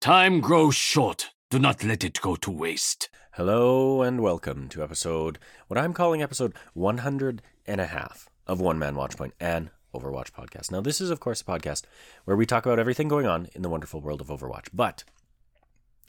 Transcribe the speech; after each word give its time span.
Time 0.00 0.40
grows 0.40 0.76
short. 0.76 1.28
Do 1.50 1.58
not 1.58 1.84
let 1.84 2.02
it 2.02 2.22
go 2.22 2.34
to 2.34 2.50
waste. 2.50 3.10
Hello 3.32 4.00
and 4.00 4.22
welcome 4.22 4.66
to 4.70 4.82
episode, 4.82 5.38
what 5.68 5.76
I'm 5.76 5.92
calling 5.92 6.22
episode 6.22 6.54
100 6.72 7.42
and 7.66 7.82
a 7.82 7.86
half 7.86 8.30
of 8.46 8.62
One 8.62 8.78
Man 8.78 8.94
Watchpoint 8.94 9.32
and 9.38 9.68
Overwatch 9.94 10.30
Podcast. 10.32 10.70
Now, 10.72 10.80
this 10.80 11.02
is, 11.02 11.10
of 11.10 11.20
course, 11.20 11.42
a 11.42 11.44
podcast 11.44 11.82
where 12.24 12.34
we 12.34 12.46
talk 12.46 12.64
about 12.64 12.78
everything 12.78 13.08
going 13.08 13.26
on 13.26 13.48
in 13.54 13.60
the 13.60 13.68
wonderful 13.68 14.00
world 14.00 14.22
of 14.22 14.28
Overwatch, 14.28 14.68
but 14.72 15.04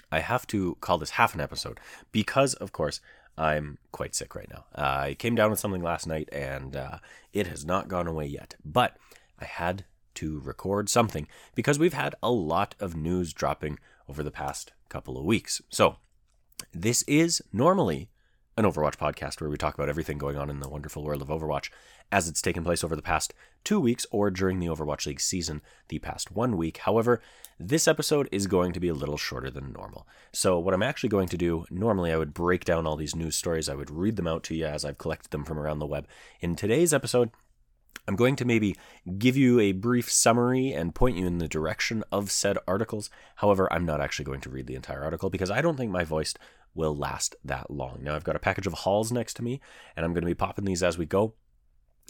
I 0.09 0.21
have 0.21 0.47
to 0.47 0.77
call 0.79 0.97
this 0.97 1.09
half 1.09 1.35
an 1.35 1.41
episode 1.41 1.77
because, 2.13 2.53
of 2.53 2.71
course, 2.71 3.01
I'm 3.37 3.77
quite 3.91 4.15
sick 4.15 4.35
right 4.35 4.49
now. 4.49 4.63
Uh, 4.73 4.99
I 5.01 5.15
came 5.19 5.35
down 5.35 5.49
with 5.51 5.59
something 5.59 5.83
last 5.83 6.07
night 6.07 6.29
and 6.31 6.77
uh, 6.77 6.99
it 7.33 7.47
has 7.47 7.65
not 7.65 7.89
gone 7.89 8.07
away 8.07 8.27
yet, 8.27 8.55
but 8.63 8.95
I 9.37 9.43
had 9.43 9.83
to 10.15 10.39
record 10.39 10.89
something 10.89 11.27
because 11.55 11.79
we've 11.79 11.93
had 11.93 12.15
a 12.21 12.31
lot 12.31 12.75
of 12.79 12.95
news 12.95 13.33
dropping 13.33 13.79
over 14.07 14.23
the 14.23 14.31
past 14.31 14.73
couple 14.89 15.17
of 15.17 15.25
weeks. 15.25 15.61
So, 15.69 15.97
this 16.73 17.01
is 17.03 17.41
normally 17.51 18.09
an 18.57 18.65
Overwatch 18.65 18.97
podcast 18.97 19.39
where 19.39 19.49
we 19.49 19.57
talk 19.57 19.73
about 19.73 19.89
everything 19.89 20.17
going 20.17 20.37
on 20.37 20.49
in 20.49 20.59
the 20.59 20.69
wonderful 20.69 21.03
world 21.03 21.21
of 21.21 21.29
Overwatch 21.29 21.69
as 22.11 22.27
it's 22.27 22.41
taken 22.41 22.63
place 22.63 22.83
over 22.83 22.95
the 22.95 23.01
past 23.01 23.33
two 23.63 23.79
weeks 23.79 24.05
or 24.11 24.29
during 24.29 24.59
the 24.59 24.67
Overwatch 24.67 25.05
League 25.05 25.21
season 25.21 25.61
the 25.87 25.99
past 25.99 26.31
one 26.31 26.57
week. 26.57 26.79
However, 26.79 27.21
this 27.57 27.87
episode 27.87 28.27
is 28.31 28.47
going 28.47 28.73
to 28.73 28.79
be 28.79 28.89
a 28.89 28.93
little 28.93 29.17
shorter 29.17 29.49
than 29.49 29.71
normal. 29.71 30.07
So, 30.33 30.59
what 30.59 30.73
I'm 30.73 30.83
actually 30.83 31.09
going 31.09 31.29
to 31.29 31.37
do, 31.37 31.65
normally 31.69 32.11
I 32.11 32.17
would 32.17 32.33
break 32.33 32.65
down 32.65 32.85
all 32.85 32.95
these 32.95 33.15
news 33.15 33.35
stories, 33.35 33.69
I 33.69 33.75
would 33.75 33.89
read 33.89 34.15
them 34.15 34.27
out 34.27 34.43
to 34.43 34.55
you 34.55 34.65
as 34.65 34.83
I've 34.83 34.97
collected 34.97 35.31
them 35.31 35.45
from 35.45 35.59
around 35.59 35.79
the 35.79 35.87
web. 35.87 36.07
In 36.41 36.55
today's 36.55 36.93
episode, 36.93 37.29
I'm 38.07 38.15
going 38.15 38.35
to 38.37 38.45
maybe 38.45 38.75
give 39.17 39.37
you 39.37 39.59
a 39.59 39.71
brief 39.71 40.11
summary 40.11 40.71
and 40.71 40.95
point 40.95 41.17
you 41.17 41.27
in 41.27 41.37
the 41.37 41.47
direction 41.47 42.03
of 42.11 42.31
said 42.31 42.57
articles. 42.67 43.09
However, 43.37 43.71
I'm 43.71 43.85
not 43.85 44.01
actually 44.01 44.25
going 44.25 44.41
to 44.41 44.49
read 44.49 44.67
the 44.67 44.75
entire 44.75 45.03
article 45.03 45.29
because 45.29 45.51
I 45.51 45.61
don't 45.61 45.77
think 45.77 45.91
my 45.91 46.03
voice 46.03 46.33
will 46.73 46.95
last 46.95 47.35
that 47.43 47.69
long. 47.69 47.99
Now, 48.01 48.15
I've 48.15 48.23
got 48.23 48.35
a 48.35 48.39
package 48.39 48.67
of 48.67 48.73
Halls 48.73 49.11
next 49.11 49.35
to 49.35 49.43
me, 49.43 49.61
and 49.95 50.05
I'm 50.05 50.13
going 50.13 50.21
to 50.23 50.27
be 50.27 50.33
popping 50.33 50.65
these 50.65 50.83
as 50.83 50.97
we 50.97 51.05
go. 51.05 51.33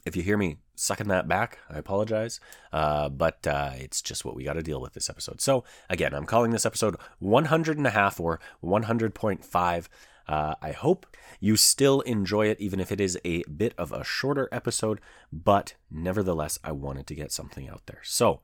If 0.06 0.16
you 0.16 0.24
hear 0.24 0.38
me 0.38 0.58
sucking 0.76 1.10
that 1.10 1.28
back, 1.28 1.60
I 1.70 1.78
apologize, 1.78 2.40
uh, 2.74 3.10
but 3.10 3.46
uh, 3.46 3.72
it's 3.76 4.02
just 4.02 4.26
what 4.26 4.36
we 4.36 4.44
got 4.44 4.54
to 4.54 4.64
deal 4.64 4.82
with 4.82 4.94
this 4.94 5.10
episode. 5.10 5.42
So, 5.42 5.64
again, 5.90 6.14
I'm 6.14 6.26
calling 6.26 6.52
this 6.52 6.66
episode 6.66 6.96
100 7.20 7.78
and 7.78 7.86
a 7.86 7.92
half 7.92 8.20
or 8.20 8.40
100.5. 8.64 9.88
Uh, 10.32 10.56
I 10.62 10.72
hope 10.72 11.06
you 11.42 11.58
still 11.58 12.00
enjoy 12.02 12.48
it, 12.48 12.58
even 12.62 12.80
if 12.80 12.90
it 12.90 13.02
is 13.02 13.20
a 13.26 13.44
bit 13.44 13.74
of 13.78 13.92
a 13.92 14.06
shorter 14.06 14.48
episode, 14.50 15.02
but 15.30 15.74
nevertheless, 15.92 16.58
I 16.64 16.72
wanted 16.72 17.06
to 17.08 17.16
get 17.16 17.34
something 17.34 17.68
out 17.68 17.82
there. 17.86 18.00
So, 18.04 18.40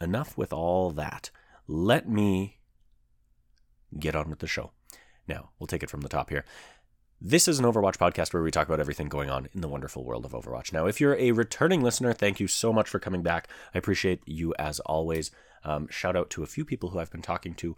enough 0.00 0.38
with 0.38 0.52
all 0.52 0.92
that. 0.92 1.32
Let 1.66 2.08
me 2.08 2.60
get 3.98 4.14
on 4.14 4.30
with 4.30 4.38
the 4.38 4.46
show. 4.46 4.70
Now, 5.26 5.50
we'll 5.58 5.66
take 5.66 5.82
it 5.82 5.90
from 5.90 6.02
the 6.02 6.08
top 6.08 6.30
here. 6.30 6.44
This 7.20 7.48
is 7.48 7.58
an 7.58 7.64
Overwatch 7.64 7.96
podcast 7.96 8.32
where 8.32 8.42
we 8.44 8.52
talk 8.52 8.68
about 8.68 8.78
everything 8.78 9.08
going 9.08 9.28
on 9.28 9.48
in 9.52 9.60
the 9.60 9.66
wonderful 9.66 10.04
world 10.04 10.24
of 10.24 10.32
Overwatch. 10.32 10.72
Now, 10.72 10.86
if 10.86 11.00
you're 11.00 11.16
a 11.16 11.32
returning 11.32 11.80
listener, 11.80 12.12
thank 12.12 12.38
you 12.38 12.46
so 12.46 12.72
much 12.72 12.88
for 12.88 13.00
coming 13.00 13.22
back. 13.22 13.48
I 13.74 13.78
appreciate 13.78 14.20
you 14.24 14.54
as 14.56 14.78
always. 14.80 15.32
Um, 15.64 15.88
shout 15.90 16.14
out 16.14 16.30
to 16.30 16.44
a 16.44 16.46
few 16.46 16.64
people 16.64 16.90
who 16.90 17.00
I've 17.00 17.10
been 17.10 17.22
talking 17.22 17.54
to 17.54 17.74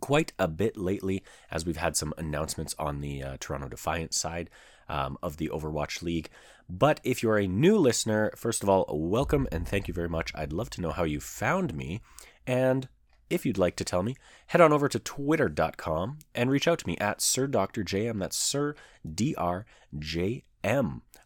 quite 0.00 0.32
a 0.38 0.48
bit 0.48 0.76
lately 0.76 1.22
as 1.50 1.64
we've 1.64 1.76
had 1.76 1.96
some 1.96 2.14
announcements 2.18 2.74
on 2.78 3.00
the 3.00 3.22
uh, 3.22 3.36
Toronto 3.40 3.68
Defiant 3.68 4.14
side 4.14 4.50
um, 4.88 5.18
of 5.22 5.36
the 5.36 5.48
Overwatch 5.48 6.02
League. 6.02 6.30
But 6.68 7.00
if 7.04 7.22
you're 7.22 7.38
a 7.38 7.46
new 7.46 7.78
listener, 7.78 8.32
first 8.36 8.62
of 8.62 8.68
all, 8.68 8.86
welcome 8.90 9.46
and 9.52 9.66
thank 9.66 9.88
you 9.88 9.94
very 9.94 10.08
much. 10.08 10.32
I'd 10.34 10.52
love 10.52 10.70
to 10.70 10.80
know 10.80 10.90
how 10.90 11.04
you 11.04 11.20
found 11.20 11.74
me. 11.74 12.00
And 12.46 12.88
if 13.28 13.44
you'd 13.44 13.58
like 13.58 13.76
to 13.76 13.84
tell 13.84 14.02
me, 14.02 14.16
head 14.48 14.60
on 14.60 14.72
over 14.72 14.88
to 14.88 14.98
twitter.com 14.98 16.18
and 16.34 16.50
reach 16.50 16.68
out 16.68 16.78
to 16.80 16.86
me 16.86 16.96
at 16.98 17.20
Sir 17.20 17.46
Dr. 17.46 17.82
JM. 17.82 18.18
That's 18.18 18.36
Sir 18.36 18.74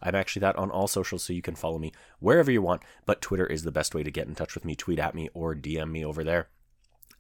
I'm 0.03 0.15
actually 0.15 0.41
that 0.41 0.57
on 0.57 0.71
all 0.71 0.89
socials, 0.89 1.25
so 1.25 1.33
you 1.33 1.43
can 1.43 1.55
follow 1.55 1.79
me 1.79 1.93
wherever 2.19 2.51
you 2.51 2.63
want, 2.63 2.83
but 3.05 3.21
Twitter 3.21 3.47
is 3.47 3.65
the 3.65 3.73
best 3.73 3.95
way 3.95 4.03
to 4.03 4.11
get 4.11 4.27
in 4.27 4.35
touch 4.35 4.55
with 4.55 4.65
me. 4.65 4.75
Tweet 4.75 4.99
at 4.99 5.15
me 5.15 5.29
or 5.35 5.55
DM 5.55 5.91
me 5.91 6.05
over 6.05 6.25
there. 6.25 6.49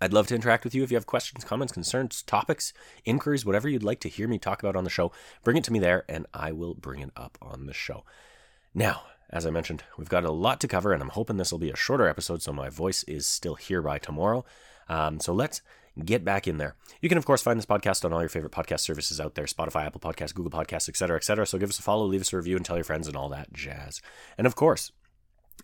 I'd 0.00 0.12
love 0.12 0.26
to 0.28 0.34
interact 0.34 0.64
with 0.64 0.74
you 0.74 0.82
if 0.82 0.90
you 0.90 0.96
have 0.96 1.06
questions, 1.06 1.44
comments, 1.44 1.72
concerns, 1.72 2.22
topics, 2.22 2.72
inquiries, 3.04 3.44
whatever 3.44 3.68
you'd 3.68 3.82
like 3.82 4.00
to 4.00 4.08
hear 4.08 4.28
me 4.28 4.38
talk 4.38 4.62
about 4.62 4.76
on 4.76 4.84
the 4.84 4.90
show. 4.90 5.12
Bring 5.44 5.58
it 5.58 5.64
to 5.64 5.72
me 5.72 5.78
there, 5.78 6.04
and 6.08 6.26
I 6.32 6.52
will 6.52 6.74
bring 6.74 7.00
it 7.00 7.10
up 7.16 7.36
on 7.42 7.66
the 7.66 7.74
show. 7.74 8.04
Now, 8.72 9.02
as 9.28 9.46
I 9.46 9.50
mentioned, 9.50 9.84
we've 9.98 10.08
got 10.08 10.24
a 10.24 10.32
lot 10.32 10.60
to 10.60 10.68
cover, 10.68 10.92
and 10.92 11.02
I'm 11.02 11.10
hoping 11.10 11.36
this 11.36 11.52
will 11.52 11.58
be 11.58 11.70
a 11.70 11.76
shorter 11.76 12.08
episode 12.08 12.42
so 12.42 12.52
my 12.52 12.70
voice 12.70 13.02
is 13.04 13.26
still 13.26 13.56
here 13.56 13.82
by 13.82 13.98
tomorrow. 13.98 14.44
Um, 14.88 15.20
so 15.20 15.32
let's 15.32 15.60
get 16.04 16.24
back 16.24 16.48
in 16.48 16.56
there. 16.58 16.76
You 17.00 17.08
can, 17.08 17.18
of 17.18 17.26
course, 17.26 17.42
find 17.42 17.58
this 17.58 17.66
podcast 17.66 18.04
on 18.04 18.12
all 18.12 18.20
your 18.20 18.28
favorite 18.28 18.52
podcast 18.52 18.80
services 18.80 19.20
out 19.20 19.34
there 19.34 19.44
Spotify, 19.44 19.86
Apple 19.86 20.00
Podcasts, 20.00 20.34
Google 20.34 20.50
Podcasts, 20.50 20.88
etc., 20.88 21.16
etc. 21.16 21.46
So 21.46 21.58
give 21.58 21.68
us 21.68 21.78
a 21.78 21.82
follow, 21.82 22.06
leave 22.06 22.22
us 22.22 22.32
a 22.32 22.36
review, 22.36 22.56
and 22.56 22.64
tell 22.64 22.76
your 22.76 22.84
friends 22.84 23.06
and 23.06 23.16
all 23.16 23.28
that 23.28 23.52
jazz. 23.52 24.00
And 24.38 24.46
of 24.46 24.56
course, 24.56 24.92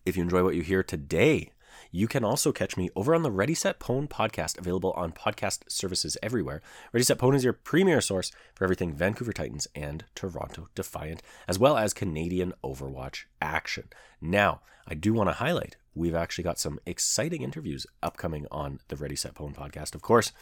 if 0.05 0.17
you 0.17 0.23
enjoy 0.23 0.45
what 0.45 0.55
you 0.55 0.63
hear 0.63 0.83
today, 0.83 1.53
you 1.97 2.07
can 2.07 2.25
also 2.25 2.53
catch 2.53 2.77
me 2.77 2.91
over 2.95 3.15
on 3.15 3.23
the 3.23 3.31
Ready 3.31 3.55
Set 3.55 3.81
Pwn 3.81 4.07
podcast, 4.07 4.59
available 4.59 4.93
on 4.93 5.13
podcast 5.13 5.61
services 5.69 6.19
everywhere. 6.23 6.61
Ready 6.93 7.05
Set 7.05 7.17
Pwn 7.17 7.35
is 7.35 7.43
your 7.43 7.55
premier 7.55 8.03
source 8.03 8.31
for 8.55 8.65
everything 8.65 8.93
Vancouver 8.93 9.33
Titans 9.33 9.67
and 9.75 10.05
Toronto 10.15 10.69
Defiant, 10.75 11.23
as 11.49 11.59
well 11.59 11.79
as 11.79 11.95
Canadian 11.95 12.53
Overwatch 12.63 13.25
action. 13.41 13.85
Now, 14.21 14.61
I 14.87 14.93
do 14.93 15.15
want 15.15 15.31
to 15.31 15.37
highlight 15.37 15.79
we've 15.95 16.15
actually 16.15 16.45
got 16.45 16.59
some 16.59 16.79
exciting 16.85 17.41
interviews 17.41 17.87
upcoming 18.03 18.47
on 18.51 18.81
the 18.89 18.97
Ready 18.97 19.17
Set 19.17 19.35
Pwn 19.35 19.55
podcast. 19.55 19.95
Of 19.95 20.03
course, 20.03 20.33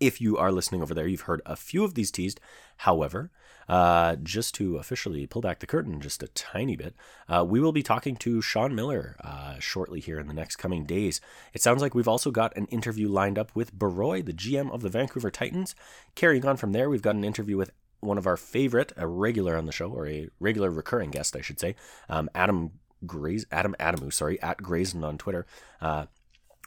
if 0.00 0.20
you 0.20 0.36
are 0.36 0.50
listening 0.50 0.82
over 0.82 0.94
there, 0.94 1.06
you've 1.06 1.22
heard 1.22 1.42
a 1.46 1.56
few 1.56 1.84
of 1.84 1.94
these 1.94 2.10
teased. 2.10 2.40
However, 2.78 3.30
uh, 3.68 4.16
just 4.16 4.54
to 4.56 4.78
officially 4.78 5.26
pull 5.26 5.42
back 5.42 5.60
the 5.60 5.66
curtain 5.66 6.00
just 6.00 6.22
a 6.22 6.28
tiny 6.28 6.74
bit, 6.74 6.94
uh, 7.28 7.44
we 7.46 7.60
will 7.60 7.72
be 7.72 7.82
talking 7.82 8.16
to 8.16 8.42
Sean 8.42 8.74
Miller 8.74 9.16
uh, 9.22 9.58
shortly 9.60 10.00
here 10.00 10.18
in 10.18 10.26
the 10.26 10.34
next 10.34 10.56
coming 10.56 10.84
days. 10.84 11.20
It 11.52 11.62
sounds 11.62 11.82
like 11.82 11.94
we've 11.94 12.08
also 12.08 12.30
got 12.30 12.56
an 12.56 12.66
interview 12.66 13.08
lined 13.08 13.38
up 13.38 13.54
with 13.54 13.78
Baroy, 13.78 14.22
the 14.22 14.32
GM 14.32 14.72
of 14.72 14.82
the 14.82 14.88
Vancouver 14.88 15.30
Titans. 15.30 15.74
Carrying 16.14 16.44
on 16.46 16.56
from 16.56 16.72
there, 16.72 16.90
we've 16.90 17.02
got 17.02 17.14
an 17.14 17.24
interview 17.24 17.56
with 17.56 17.70
one 18.00 18.18
of 18.18 18.26
our 18.26 18.38
favorite, 18.38 18.92
a 18.96 19.06
regular 19.06 19.56
on 19.56 19.66
the 19.66 19.72
show, 19.72 19.90
or 19.90 20.08
a 20.08 20.28
regular 20.40 20.70
recurring 20.70 21.10
guest, 21.10 21.36
I 21.36 21.42
should 21.42 21.60
say, 21.60 21.76
um, 22.08 22.30
Adam 22.34 22.72
Graze, 23.06 23.46
Adam 23.52 23.74
Adamou, 23.78 24.12
sorry, 24.12 24.40
at 24.42 24.58
Grazen 24.58 25.04
on 25.04 25.18
Twitter. 25.18 25.46
Uh, 25.80 26.06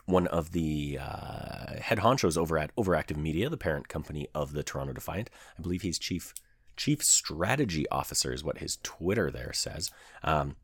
one 0.06 0.28
of 0.28 0.52
the 0.52 1.00
uh, 1.02 1.80
head 1.80 2.00
honchos 2.00 2.38
over 2.38 2.58
at 2.58 2.76
Overactive 2.76 3.18
Media, 3.18 3.50
the 3.50 3.58
parent 3.58 3.88
company 3.88 4.28
of 4.36 4.54
the 4.54 4.64
Toronto 4.64 4.94
Defiant. 4.94 5.30
I 5.58 5.62
believe 5.62 5.82
he's 5.82 6.00
chief 6.00 6.34
chief 6.76 7.04
strategy 7.04 7.88
officer 7.90 8.34
is 8.34 8.44
what 8.44 8.58
his 8.58 8.80
Twitter 8.84 9.30
there 9.30 9.54
says. 9.54 9.92
Um, 10.24 10.56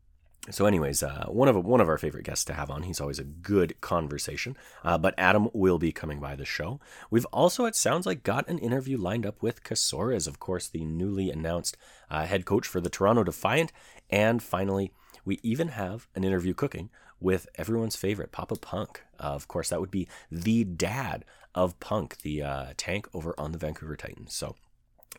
so, 0.48 0.64
anyways, 0.64 1.02
uh, 1.02 1.26
one 1.28 1.48
of 1.48 1.64
one 1.64 1.82
of 1.82 1.88
our 1.88 1.98
favorite 1.98 2.24
guests 2.24 2.46
to 2.46 2.54
have 2.54 2.70
on. 2.70 2.84
He's 2.84 3.00
always 3.00 3.18
a 3.18 3.24
good 3.24 3.78
conversation. 3.82 4.56
Uh, 4.82 4.96
but 4.96 5.14
Adam 5.18 5.48
will 5.52 5.78
be 5.78 5.92
coming 5.92 6.18
by 6.18 6.34
the 6.34 6.46
show. 6.46 6.80
We've 7.10 7.26
also, 7.26 7.66
it 7.66 7.76
sounds 7.76 8.06
like, 8.06 8.22
got 8.22 8.48
an 8.48 8.58
interview 8.58 8.96
lined 8.96 9.26
up 9.26 9.42
with 9.42 9.62
Kasoras, 9.62 10.26
of 10.26 10.40
course, 10.40 10.66
the 10.66 10.84
newly 10.84 11.30
announced 11.30 11.76
uh, 12.10 12.24
head 12.24 12.46
coach 12.46 12.66
for 12.66 12.80
the 12.80 12.88
Toronto 12.88 13.22
Defiant. 13.22 13.70
And 14.08 14.42
finally, 14.42 14.92
we 15.26 15.38
even 15.42 15.68
have 15.68 16.08
an 16.14 16.24
interview 16.24 16.54
cooking 16.54 16.88
with 17.20 17.46
everyone's 17.56 17.96
favorite, 17.96 18.32
Papa 18.32 18.56
Punk. 18.56 19.02
Uh, 19.18 19.28
of 19.28 19.48
course, 19.48 19.68
that 19.68 19.80
would 19.80 19.90
be 19.90 20.08
the 20.30 20.64
dad 20.64 21.24
of 21.54 21.78
Punk, 21.80 22.18
the 22.18 22.42
uh, 22.42 22.66
tank 22.76 23.08
over 23.12 23.34
on 23.38 23.52
the 23.52 23.58
Vancouver 23.58 23.96
Titans. 23.96 24.34
So, 24.34 24.56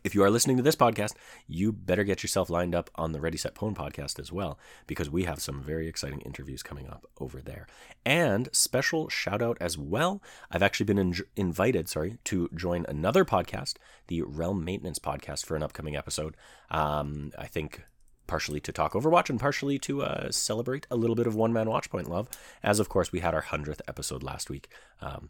if 0.04 0.14
you 0.16 0.24
are 0.24 0.30
listening 0.30 0.56
to 0.56 0.62
this 0.64 0.74
podcast, 0.74 1.14
you 1.46 1.70
better 1.70 2.02
get 2.02 2.24
yourself 2.24 2.50
lined 2.50 2.74
up 2.74 2.90
on 2.96 3.12
the 3.12 3.20
Ready 3.20 3.38
Set 3.38 3.54
Pwn 3.54 3.74
podcast 3.74 4.18
as 4.18 4.32
well, 4.32 4.58
because 4.86 5.08
we 5.08 5.24
have 5.24 5.40
some 5.40 5.62
very 5.62 5.86
exciting 5.86 6.20
interviews 6.22 6.62
coming 6.62 6.88
up 6.88 7.06
over 7.20 7.40
there. 7.40 7.68
And 8.04 8.48
special 8.52 9.08
shout 9.08 9.40
out 9.40 9.58
as 9.60 9.78
well. 9.78 10.20
I've 10.50 10.62
actually 10.62 10.86
been 10.86 10.98
in- 10.98 11.14
invited, 11.36 11.88
sorry, 11.88 12.18
to 12.24 12.48
join 12.54 12.84
another 12.88 13.24
podcast, 13.24 13.76
the 14.08 14.22
Realm 14.22 14.64
Maintenance 14.64 14.98
podcast, 14.98 15.46
for 15.46 15.54
an 15.54 15.62
upcoming 15.62 15.94
episode. 15.94 16.36
Um, 16.70 17.30
I 17.38 17.46
think 17.46 17.84
partially 18.32 18.60
to 18.60 18.72
talk 18.72 18.94
Overwatch 18.94 19.28
and 19.28 19.38
partially 19.38 19.78
to 19.80 20.00
uh, 20.00 20.30
celebrate 20.30 20.86
a 20.90 20.96
little 20.96 21.14
bit 21.14 21.26
of 21.26 21.34
one 21.34 21.52
man 21.52 21.66
Watchpoint 21.66 22.08
love, 22.08 22.30
as 22.62 22.80
of 22.80 22.88
course 22.88 23.12
we 23.12 23.20
had 23.20 23.34
our 23.34 23.42
100th 23.42 23.82
episode 23.86 24.22
last 24.22 24.48
week. 24.48 24.70
Um, 25.02 25.28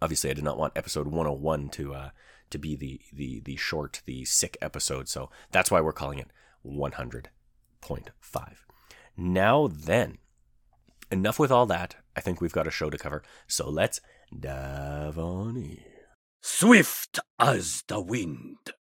obviously, 0.00 0.30
I 0.30 0.34
did 0.34 0.44
not 0.44 0.56
want 0.56 0.74
episode 0.76 1.08
101 1.08 1.68
to 1.70 1.94
uh, 1.94 2.10
to 2.50 2.58
be 2.58 2.76
the, 2.76 3.00
the, 3.12 3.40
the 3.40 3.56
short, 3.56 4.02
the 4.06 4.24
sick 4.24 4.56
episode, 4.62 5.08
so 5.08 5.30
that's 5.50 5.68
why 5.68 5.80
we're 5.80 5.92
calling 5.92 6.20
it 6.20 6.30
100.5. 6.64 7.28
Now 9.16 9.66
then, 9.66 10.18
enough 11.10 11.40
with 11.40 11.50
all 11.50 11.66
that. 11.66 11.96
I 12.14 12.20
think 12.20 12.40
we've 12.40 12.52
got 12.52 12.68
a 12.68 12.70
show 12.70 12.88
to 12.88 12.98
cover, 12.98 13.24
so 13.48 13.68
let's 13.68 14.00
dive 14.38 15.18
on 15.18 15.56
in. 15.56 15.80
Swift 16.40 17.18
as 17.40 17.82
the 17.88 18.00
wind. 18.00 18.77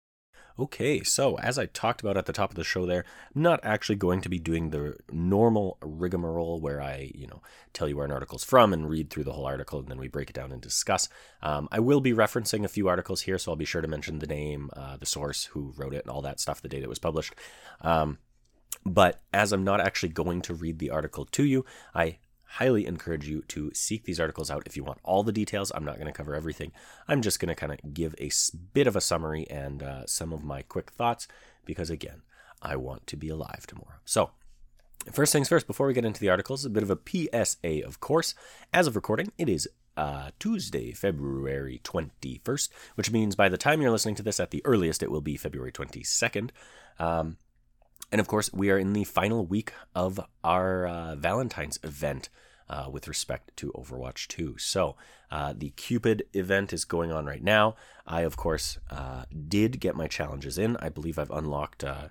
Okay, 0.59 1.03
so 1.03 1.39
as 1.39 1.59
I 1.59 1.67
talked 1.67 2.03
about 2.03 2.17
at 2.17 2.27
the 2.27 2.33
top 2.33 2.51
of 2.51 2.57
the 2.57 2.65
show 2.65 2.85
there, 2.85 3.05
I'm 3.35 3.43
not 3.43 3.61
actually 3.63 3.97
going 3.97 4.21
to 4.21 4.29
be 4.29 4.39
doing 4.39 4.71
the 4.71 4.97
normal 5.11 5.79
rigmarole 5.83 6.61
where 6.61 6.81
I, 6.81 7.11
you 7.15 7.27
know, 7.27 7.43
tell 7.73 7.89
you 7.89 7.97
where 7.97 8.05
an 8.05 8.13
article's 8.13 8.45
from 8.45 8.73
and 8.73 8.89
read 8.89 9.09
through 9.09 9.25
the 9.25 9.33
whole 9.33 9.47
article 9.47 9.79
and 9.79 9.89
then 9.89 9.99
we 9.99 10.09
break 10.09 10.29
it 10.31 10.37
down 10.37 10.53
and 10.53 10.61
discuss. 10.61 11.09
Um, 11.43 11.69
I 11.73 11.81
will 11.81 12.01
be 12.01 12.13
referencing 12.13 12.65
a 12.65 12.69
few 12.69 12.89
articles 12.89 13.23
here, 13.23 13.39
so 13.39 13.53
I'll 13.53 13.57
be 13.57 13.65
sure 13.65 13.81
to 13.81 13.89
mention 13.89 14.19
the 14.19 14.27
name, 14.27 14.71
uh, 14.77 14.99
the 14.99 15.07
source, 15.07 15.45
who 15.45 15.73
wrote 15.77 15.95
it, 15.95 16.05
and 16.05 16.11
all 16.11 16.23
that 16.23 16.41
stuff, 16.41 16.61
the 16.61 16.69
date 16.69 16.83
it 16.83 16.89
was 16.89 16.99
published. 16.99 17.35
Um, 17.81 18.19
but 18.85 19.23
as 19.33 19.53
I'm 19.53 19.65
not 19.65 19.81
actually 19.81 20.11
going 20.11 20.43
to 20.43 20.55
read 20.55 20.79
the 20.79 20.91
article 20.91 21.25
to 21.27 21.45
you, 21.45 21.65
I 21.95 22.19
highly 22.53 22.87
encourage 22.87 23.27
you 23.27 23.43
to 23.49 23.71
seek 23.73 24.05
these 24.05 24.21
articles 24.21 24.51
out 24.51 24.67
if 24.67 24.77
you 24.77 24.85
want 24.85 24.99
all 25.03 25.23
the 25.23 25.33
details. 25.33 25.73
I'm 25.75 25.85
not 25.85 25.97
going 25.97 26.07
to 26.07 26.13
cover 26.13 26.35
everything. 26.35 26.73
I'm 27.09 27.23
just 27.23 27.41
going 27.41 27.49
to 27.49 27.55
kind 27.55 27.73
of 27.73 27.95
give 27.95 28.15
a 28.19 28.31
bit 28.75 28.87
of 28.87 28.95
a 28.95 29.01
summary 29.01 29.47
and 29.49 29.83
uh, 29.83 30.07
some 30.07 30.35
of 30.35 30.45
my 30.45 30.61
quick 30.61 30.91
thoughts 30.91 31.27
because, 31.65 31.89
again, 31.89 32.21
I 32.61 32.77
want 32.77 33.07
to 33.07 33.17
be 33.17 33.31
alive 33.31 33.67
tomorrow. 33.67 34.01
So, 34.05 34.33
first 35.11 35.33
things 35.33 35.49
first, 35.49 35.67
before 35.67 35.87
we 35.87 35.95
get 35.95 36.05
into 36.05 36.21
the 36.21 36.29
articles, 36.29 36.67
a 36.67 36.71
bit 36.71 36.83
of 36.83 36.91
a 36.91 36.99
PSA, 37.07 37.87
of 37.87 38.01
course. 38.01 38.35
As 38.73 38.87
of 38.87 38.97
recording, 38.97 39.33
it 39.39 39.49
is 39.49 39.67
uh, 39.97 40.31
Tuesday, 40.39 40.93
February 40.93 41.81
21st, 41.85 42.69
which 42.97 43.11
means 43.11 43.35
by 43.35 43.49
the 43.49 43.57
time 43.57 43.81
you're 43.81 43.91
listening 43.91 44.15
to 44.17 44.23
this 44.23 44.39
at 44.39 44.51
the 44.51 44.63
earliest, 44.67 45.03
it 45.03 45.11
will 45.11 45.23
be 45.23 45.39
February 45.39 45.73
22nd. 45.73 46.51
Um, 46.99 47.39
and 48.13 48.21
of 48.21 48.29
course, 48.29 48.53
we 48.53 48.71
are 48.71 48.79
in 48.79 48.93
the 48.93 49.05
final 49.05 49.47
week 49.47 49.73
of 49.95 50.21
our 50.45 50.87
uh, 50.87 51.17
Valentine's 51.17 51.81
event 51.83 52.29
uh, 52.69 52.89
with 52.91 53.09
respect 53.09 53.57
to 53.57 53.73
Overwatch 53.73 54.29
2. 54.29 54.59
So, 54.59 54.97
uh, 55.31 55.55
the 55.57 55.71
Cupid 55.71 56.25
event 56.35 56.73
is 56.75 56.85
going 56.85 57.11
on 57.11 57.25
right 57.25 57.43
now. 57.43 57.75
I, 58.07 58.21
of 58.21 58.37
course, 58.37 58.79
uh, 58.91 59.25
did 59.49 59.81
get 59.81 59.97
my 59.97 60.07
challenges 60.09 60.59
in. 60.59 60.77
I 60.77 60.91
believe 60.91 61.19
I've 61.19 61.31
unlocked, 61.31 61.85
uh, 61.85 62.09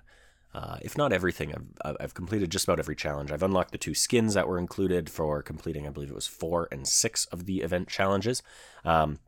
uh, 0.52 0.78
if 0.82 0.98
not 0.98 1.12
everything, 1.12 1.54
I've, 1.84 1.96
I've 2.00 2.14
completed 2.14 2.50
just 2.50 2.64
about 2.64 2.80
every 2.80 2.96
challenge. 2.96 3.30
I've 3.30 3.42
unlocked 3.42 3.70
the 3.70 3.78
two 3.78 3.94
skins 3.94 4.34
that 4.34 4.48
were 4.48 4.58
included 4.58 5.08
for 5.08 5.40
completing, 5.40 5.86
I 5.86 5.90
believe 5.90 6.10
it 6.10 6.14
was 6.14 6.26
four 6.26 6.68
and 6.72 6.86
six 6.86 7.26
of 7.26 7.46
the 7.46 7.60
event 7.60 7.88
challenges. 7.88 8.42
Um, 8.84 9.20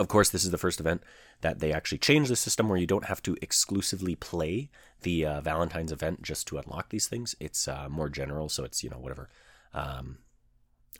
of 0.00 0.08
course, 0.08 0.30
this 0.30 0.44
is 0.44 0.50
the 0.50 0.58
first 0.58 0.80
event 0.80 1.02
that 1.40 1.60
they 1.60 1.72
actually 1.72 1.98
changed 1.98 2.30
the 2.30 2.36
system 2.36 2.68
where 2.68 2.78
you 2.78 2.86
don't 2.86 3.04
have 3.04 3.22
to 3.22 3.36
exclusively 3.40 4.14
play 4.14 4.70
the 5.02 5.24
uh, 5.24 5.40
Valentine's 5.40 5.92
event 5.92 6.22
just 6.22 6.48
to 6.48 6.58
unlock 6.58 6.90
these 6.90 7.06
things. 7.06 7.36
It's 7.38 7.68
uh, 7.68 7.88
more 7.88 8.08
general, 8.08 8.48
so 8.48 8.64
it's 8.64 8.82
you 8.82 8.90
know 8.90 8.98
whatever. 8.98 9.28
Um, 9.72 10.18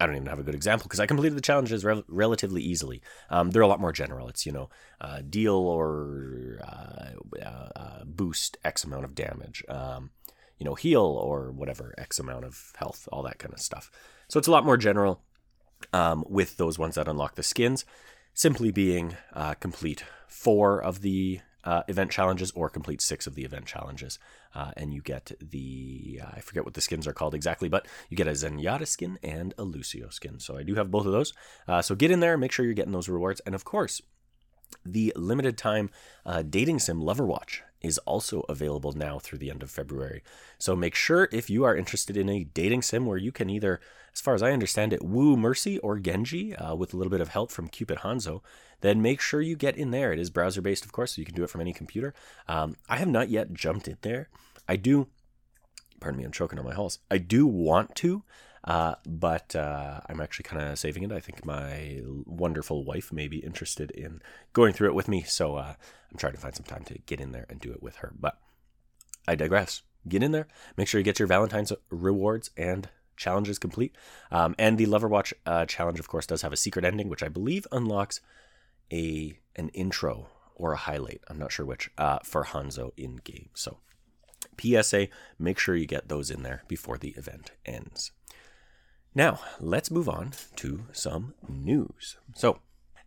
I 0.00 0.06
don't 0.06 0.17
even 0.17 0.29
have 0.29 0.41
a 0.41 0.44
good 0.44 0.56
example 0.56 0.85
because 0.85 1.00
I 1.00 1.06
completed 1.06 1.37
the 1.37 1.41
challenges 1.41 1.85
relatively 1.85 2.62
easily. 2.62 3.00
Um, 3.31 3.50
they're 3.50 3.62
a 3.62 3.69
lot 3.69 3.81
more 3.81 3.93
general. 3.93 4.29
It's 4.29 4.46
you 4.46 4.52
know 4.52 4.69
uh, 5.00 5.23
deal 5.29 5.55
or 5.55 6.61
uh, 6.62 7.41
uh, 7.44 7.69
uh, 7.76 8.05
boost 8.05 8.56
X 8.64 8.85
amount 8.85 9.05
of 9.05 9.14
damage. 9.14 9.64
Um, 9.69 10.11
you 10.58 10.64
know 10.64 10.75
heal 10.75 11.02
or 11.02 11.50
whatever 11.50 11.94
X 11.99 12.19
amount 12.19 12.44
of 12.44 12.73
health, 12.76 13.08
all 13.11 13.23
that 13.25 13.38
kind 13.38 13.52
of 13.52 13.61
stuff. 13.61 13.91
So 14.29 14.38
it's 14.38 14.49
a 14.49 14.52
lot 14.52 14.64
more 14.64 14.76
general 14.76 15.23
um, 15.93 16.25
with 16.29 16.56
those 16.56 16.79
ones 16.79 16.94
that 16.94 17.08
unlock 17.08 17.35
the 17.35 17.43
skins 17.43 17.85
simply 18.35 18.71
being 18.71 19.17
uh, 19.33 19.55
complete 19.55 20.05
four 20.27 20.83
of 20.83 21.01
the 21.01 21.41
uh, 21.65 21.83
event 21.89 22.11
challenges 22.11 22.51
or 22.53 22.69
complete 22.69 23.01
six 23.01 23.27
of 23.27 23.35
the 23.35 23.45
event 23.45 23.67
challenges. 23.67 24.19
Uh, 24.55 24.73
and 24.77 24.93
you 24.93 25.01
get 25.01 25.33
the, 25.41 26.21
I 26.23 26.41
forget 26.41 26.65
what 26.65 26.75
the 26.75 26.81
skins 26.81 27.07
are 27.07 27.13
called 27.13 27.35
exactly, 27.35 27.69
but 27.69 27.87
you 28.11 28.17
get 28.17 28.29
a 28.29 28.33
Zenyatta 28.33 28.87
skin 28.87 29.19
and 29.23 29.55
a 29.57 29.65
Lucio 29.65 30.11
skin. 30.11 30.39
So 30.39 30.59
I 30.59 30.63
do 30.63 30.75
have 30.75 30.91
both 30.91 31.07
of 31.07 31.13
those. 31.13 31.33
Uh, 31.67 31.81
so 31.81 31.95
get 31.95 32.11
in 32.11 32.21
there, 32.21 32.37
make 32.37 32.53
sure 32.53 32.65
you're 32.65 32.75
getting 32.75 32.93
those 32.93 33.09
rewards. 33.09 33.41
And 33.47 33.55
of 33.55 33.65
course, 33.65 34.03
the 34.85 35.13
limited 35.17 35.57
time 35.57 35.91
uh, 36.27 36.43
dating 36.43 36.79
sim 36.79 37.01
Lover 37.01 37.27
Watch 37.27 37.63
is 37.81 37.99
also 37.99 38.41
available 38.49 38.93
now 38.93 39.19
through 39.19 39.39
the 39.39 39.51
end 39.51 39.63
of 39.63 39.71
February. 39.71 40.23
So 40.59 40.75
make 40.75 40.95
sure 40.95 41.29
if 41.31 41.51
you 41.51 41.65
are 41.65 41.77
interested 41.77 42.17
in 42.17 42.29
a 42.29 42.45
dating 42.45 42.83
sim 42.83 43.05
where 43.05 43.19
you 43.19 43.31
can 43.31 43.51
either, 43.51 43.81
as 44.13 44.21
far 44.21 44.35
as 44.35 44.43
I 44.43 44.53
understand 44.53 44.93
it, 44.93 45.05
woo 45.05 45.37
Mercy 45.37 45.79
or 45.81 45.99
Genji 45.99 46.57
uh, 46.57 46.75
with 46.75 46.95
a 46.95 46.97
little 46.97 47.11
bit 47.11 47.21
of 47.21 47.29
help 47.29 47.51
from 47.51 47.69
Cupid 47.69 47.99
Hanzo, 47.99 48.41
then 48.81 49.03
make 49.03 49.21
sure 49.21 49.43
you 49.43 49.57
get 49.57 49.77
in 49.77 49.91
there. 49.91 50.13
It 50.13 50.19
is 50.19 50.31
browser 50.31 50.63
based, 50.63 50.85
of 50.85 50.93
course, 50.93 51.15
so 51.15 51.21
you 51.21 51.27
can 51.27 51.35
do 51.35 51.45
it 51.45 51.51
from 51.51 51.61
any 51.61 51.73
computer. 51.73 52.15
Um, 52.49 52.77
I 52.89 52.97
have 52.97 53.09
not 53.09 53.29
yet 53.29 53.53
jumped 53.53 53.87
in 53.87 53.99
there. 54.01 54.29
I 54.67 54.77
do, 54.77 55.09
pardon 56.01 56.19
me, 56.19 56.25
I'm 56.25 56.33
choking 56.33 56.59
on 56.59 56.65
my 56.65 56.75
Halls. 56.75 57.01
I 57.11 57.19
do 57.19 57.47
want 57.47 57.95
to. 57.97 58.23
Uh, 58.65 58.95
but 59.07 59.55
uh, 59.55 60.01
I'm 60.09 60.21
actually 60.21 60.45
kind 60.45 60.63
of 60.63 60.79
saving 60.79 61.03
it. 61.03 61.13
I 61.13 61.21
think 61.21 61.45
my 61.45 62.01
wonderful 62.25 62.85
wife 62.85 63.13
may 63.13 63.29
be 63.29 63.39
interested 63.39 63.91
in 63.91 64.23
going 64.53 64.73
through 64.73 64.89
it 64.89 64.95
with 64.95 65.07
me. 65.07 65.23
So 65.23 65.57
uh, 65.57 65.75
I'm 66.11 66.19
trying 66.19 66.33
to 66.33 66.41
find 66.41 66.55
some 66.55 66.65
time 66.65 66.85
to 66.85 66.99
get 67.07 67.21
in 67.21 67.33
there 67.33 67.47
and 67.49 67.61
do 67.61 67.73
it 67.73 67.83
with 67.83 67.97
her. 67.97 68.13
But 68.19 68.39
I 69.29 69.35
digress. 69.35 69.83
Get 70.09 70.23
in 70.23 70.33
there. 70.33 70.49
Make 70.77 70.89
sure 70.89 70.99
you 70.99 71.05
get 71.05 71.19
your 71.19 71.29
Valentine's 71.29 71.73
rewards 71.91 72.51
and 72.57 72.89
challenges 73.17 73.59
complete. 73.59 73.95
Um, 74.31 74.55
and 74.59 74.79
the 74.79 74.87
Lover 74.87 75.09
Watch 75.09 75.35
uh, 75.47 75.67
challenge, 75.67 76.01
of 76.01 76.09
course, 76.09 76.27
does 76.27 76.43
have 76.43 76.53
a 76.53 76.57
secret 76.59 76.85
ending, 76.85 77.09
which 77.09 77.23
I 77.23 77.29
believe 77.29 77.67
unlocks 77.71 78.21
a 78.93 79.39
an 79.57 79.69
intro 79.71 80.29
or 80.55 80.73
a 80.73 80.77
highlight. 80.77 81.23
I'm 81.29 81.39
not 81.39 81.53
sure 81.53 81.67
which 81.67 81.91
uh, 81.97 82.19
for 82.23 82.45
Hanzo 82.45 82.93
in 82.97 83.17
game. 83.17 83.51
So 83.55 83.79
PSA, 84.61 85.09
make 85.39 85.59
sure 85.59 85.75
you 85.75 85.87
get 85.87 86.09
those 86.09 86.31
in 86.31 86.43
there 86.43 86.63
before 86.69 86.99
the 86.99 87.11
event 87.11 87.53
ends. 87.65 88.13
Now, 89.15 89.39
let's 89.61 89.93
move 89.93 90.09
on 90.09 90.33
to 90.57 90.87
some 90.93 91.35
news. 91.49 92.17
So, 92.35 92.59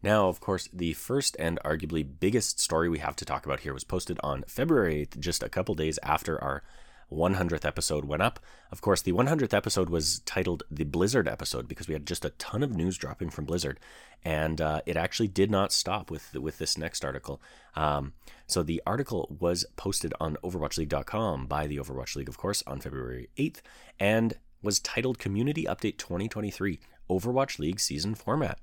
now, 0.02 0.30
of 0.30 0.40
course, 0.40 0.70
the 0.72 0.94
first 0.94 1.36
and 1.38 1.60
arguably 1.66 2.08
biggest 2.20 2.62
story 2.62 2.88
we 2.88 3.00
have 3.00 3.16
to 3.18 3.26
talk 3.26 3.46
about 3.46 3.62
here 3.62 3.74
was 3.74 3.84
posted 3.84 4.18
on 4.24 4.46
February 4.48 5.06
8th, 5.06 5.20
just 5.20 5.44
a 5.44 5.50
couple 5.50 5.76
days 5.76 6.00
after 6.04 6.42
our 6.42 6.64
100th 7.12 7.66
episode 7.66 8.06
went 8.06 8.22
up. 8.22 8.40
Of 8.72 8.82
course, 8.82 9.02
the 9.02 9.12
100th 9.12 9.54
episode 9.54 9.90
was 9.90 10.20
titled 10.20 10.64
the 10.70 10.84
Blizzard 10.84 11.28
episode 11.28 11.68
because 11.68 11.88
we 11.88 11.94
had 11.94 12.06
just 12.06 12.26
a 12.26 12.32
ton 12.32 12.64
of 12.64 12.76
news 12.76 12.98
dropping 12.98 13.30
from 13.30 13.46
Blizzard, 13.46 13.80
and 14.24 14.62
uh, 14.62 14.82
it 14.86 14.98
actually 14.98 15.28
did 15.28 15.50
not 15.50 15.72
stop 15.72 16.12
with 16.12 16.34
with 16.36 16.58
this 16.58 16.78
next 16.78 17.06
article. 17.06 17.42
Um, 17.76 18.14
so 18.46 18.64
the 18.64 18.82
article 18.86 19.36
was 19.40 19.66
posted 19.76 20.14
on 20.20 20.38
OverwatchLeague.com 20.44 21.48
by 21.48 21.68
the 21.68 21.78
Overwatch 21.78 22.16
League, 22.16 22.30
of 22.30 22.38
course, 22.38 22.64
on 22.68 22.82
February 22.82 23.30
8th, 23.38 23.62
and 24.00 24.36
was 24.68 24.82
titled 24.82 25.18
Community 25.18 25.64
Update 25.64 25.96
2023 25.98 26.78
Overwatch 27.10 27.58
League 27.58 27.80
Season 27.80 28.14
Format. 28.14 28.60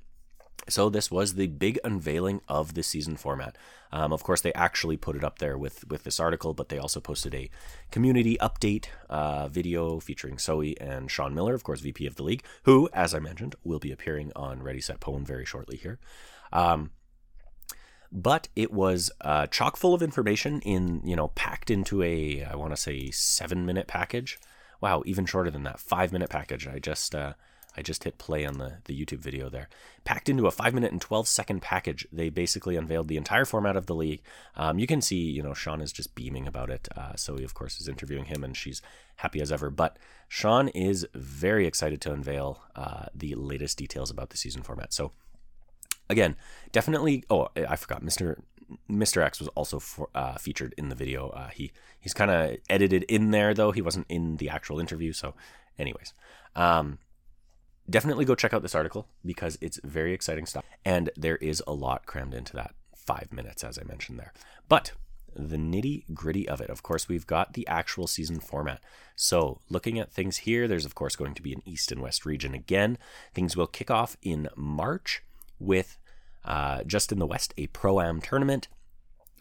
So 0.68 0.90
this 0.90 1.10
was 1.10 1.32
the 1.32 1.46
big 1.46 1.78
unveiling 1.82 2.42
of 2.46 2.74
the 2.74 2.82
season 2.82 3.16
format. 3.16 3.56
Um, 3.90 4.12
of 4.12 4.22
course, 4.22 4.42
they 4.42 4.52
actually 4.52 4.98
put 4.98 5.16
it 5.16 5.24
up 5.24 5.38
there 5.38 5.56
with 5.56 5.88
with 5.88 6.04
this 6.04 6.20
article, 6.20 6.52
but 6.52 6.68
they 6.68 6.76
also 6.76 7.00
posted 7.00 7.34
a 7.34 7.48
community 7.90 8.36
update 8.38 8.88
uh, 9.08 9.48
video 9.48 9.98
featuring 9.98 10.38
Zoe 10.38 10.78
and 10.78 11.10
Sean 11.10 11.34
Miller, 11.34 11.54
of 11.54 11.64
course, 11.64 11.80
VP 11.80 12.06
of 12.06 12.16
the 12.16 12.22
league, 12.22 12.44
who, 12.64 12.90
as 12.92 13.14
I 13.14 13.18
mentioned, 13.18 13.54
will 13.64 13.78
be 13.78 13.90
appearing 13.90 14.30
on 14.36 14.62
Ready 14.62 14.82
Set 14.82 15.00
Pwn 15.00 15.24
very 15.24 15.46
shortly 15.46 15.78
here. 15.78 15.98
Um, 16.52 16.90
but 18.12 18.48
it 18.54 18.74
was 18.74 19.10
uh, 19.22 19.46
chock 19.46 19.79
full 19.79 19.94
of 19.94 20.02
information 20.02 20.60
in 20.60 21.00
you 21.02 21.17
know 21.17 21.29
packed 21.29 21.70
into 21.70 22.02
a 22.02 22.44
I 22.44 22.56
want 22.56 22.72
to 22.72 22.76
say 22.76 23.10
seven 23.10 23.64
minute 23.64 23.86
package 23.86 24.38
wow, 24.84 25.03
even 25.06 25.24
shorter 25.24 25.50
than 25.50 25.62
that, 25.62 25.81
five 25.81 26.12
minute 26.12 26.29
package. 26.29 26.69
I 26.69 26.79
just 26.79 27.14
uh, 27.14 27.32
I 27.74 27.81
just 27.81 28.05
hit 28.05 28.19
play 28.19 28.44
on 28.44 28.58
the, 28.58 28.74
the 28.84 28.94
YouTube 28.94 29.20
video 29.20 29.48
there. 29.48 29.70
Packed 30.05 30.29
into 30.29 30.46
a 30.46 30.50
five 30.50 30.74
minute 30.74 30.93
and 30.93 31.00
12 31.00 31.26
second 31.26 31.62
package, 31.62 32.06
they 32.12 32.29
basically 32.29 32.76
unveiled 32.76 33.08
the 33.08 33.17
entire 33.17 33.46
format 33.46 33.76
of 33.76 33.86
the 33.86 33.94
league. 33.94 34.20
Um, 34.56 34.79
you 34.79 34.86
can 34.86 35.00
see, 35.00 35.17
you 35.17 35.43
know, 35.43 35.55
Sean 35.55 35.81
is 35.81 35.91
just 35.91 36.14
beaming 36.14 36.46
about 36.46 36.69
it. 36.69 36.86
Uh, 36.94 37.17
so 37.17 37.38
he, 37.38 37.44
of 37.44 37.55
course, 37.55 37.81
is 37.81 37.88
interviewing 37.88 38.26
him 38.26 38.44
and 38.44 38.55
she's 38.55 38.82
happy 39.17 39.41
as 39.41 39.50
ever. 39.50 39.70
But 39.70 39.98
Sean 40.29 40.69
is 40.69 41.06
very 41.14 41.67
excited 41.67 42.03
to 42.03 42.12
unveil 42.12 42.60
uh, 42.76 43.06
the 43.14 43.34
latest 43.36 43.79
details 43.79 44.10
about 44.10 44.29
the 44.29 44.36
season 44.36 44.60
format. 44.60 44.93
So, 44.93 45.12
again, 46.10 46.36
definitely. 46.72 47.24
Oh, 47.31 47.48
I 47.56 47.76
forgot. 47.76 48.03
Mr. 48.03 48.36
Mr. 48.90 49.22
X 49.22 49.38
was 49.38 49.48
also 49.48 49.78
for, 49.78 50.08
uh, 50.14 50.36
featured 50.36 50.74
in 50.76 50.88
the 50.88 50.94
video. 50.94 51.28
Uh, 51.30 51.48
he 51.48 51.72
he's 51.98 52.14
kind 52.14 52.30
of 52.30 52.56
edited 52.68 53.04
in 53.04 53.30
there 53.30 53.54
though. 53.54 53.72
He 53.72 53.82
wasn't 53.82 54.06
in 54.08 54.36
the 54.36 54.48
actual 54.48 54.80
interview. 54.80 55.12
So, 55.12 55.34
anyways, 55.78 56.12
um, 56.54 56.98
definitely 57.88 58.24
go 58.24 58.34
check 58.34 58.54
out 58.54 58.62
this 58.62 58.74
article 58.74 59.08
because 59.24 59.58
it's 59.60 59.80
very 59.84 60.12
exciting 60.12 60.46
stuff, 60.46 60.64
and 60.84 61.10
there 61.16 61.36
is 61.36 61.62
a 61.66 61.72
lot 61.72 62.06
crammed 62.06 62.34
into 62.34 62.54
that 62.54 62.74
five 62.94 63.32
minutes, 63.32 63.64
as 63.64 63.78
I 63.78 63.84
mentioned 63.84 64.18
there. 64.18 64.32
But 64.68 64.92
the 65.36 65.56
nitty 65.56 66.04
gritty 66.14 66.48
of 66.48 66.60
it, 66.60 66.70
of 66.70 66.82
course, 66.82 67.08
we've 67.08 67.26
got 67.26 67.54
the 67.54 67.66
actual 67.66 68.06
season 68.06 68.40
format. 68.40 68.80
So, 69.16 69.60
looking 69.68 69.98
at 69.98 70.12
things 70.12 70.38
here, 70.38 70.68
there's 70.68 70.86
of 70.86 70.94
course 70.94 71.16
going 71.16 71.34
to 71.34 71.42
be 71.42 71.52
an 71.52 71.62
East 71.64 71.92
and 71.92 72.00
West 72.00 72.24
region 72.24 72.54
again. 72.54 72.98
Things 73.34 73.56
will 73.56 73.66
kick 73.66 73.90
off 73.90 74.16
in 74.22 74.48
March 74.56 75.22
with 75.58 75.98
uh, 76.44 76.82
just 76.84 77.13
in 77.13 77.19
the 77.19 77.27
West, 77.27 77.55
a 77.56 77.67
pro 77.69 78.01
am 78.01 78.20
tournament 78.20 78.69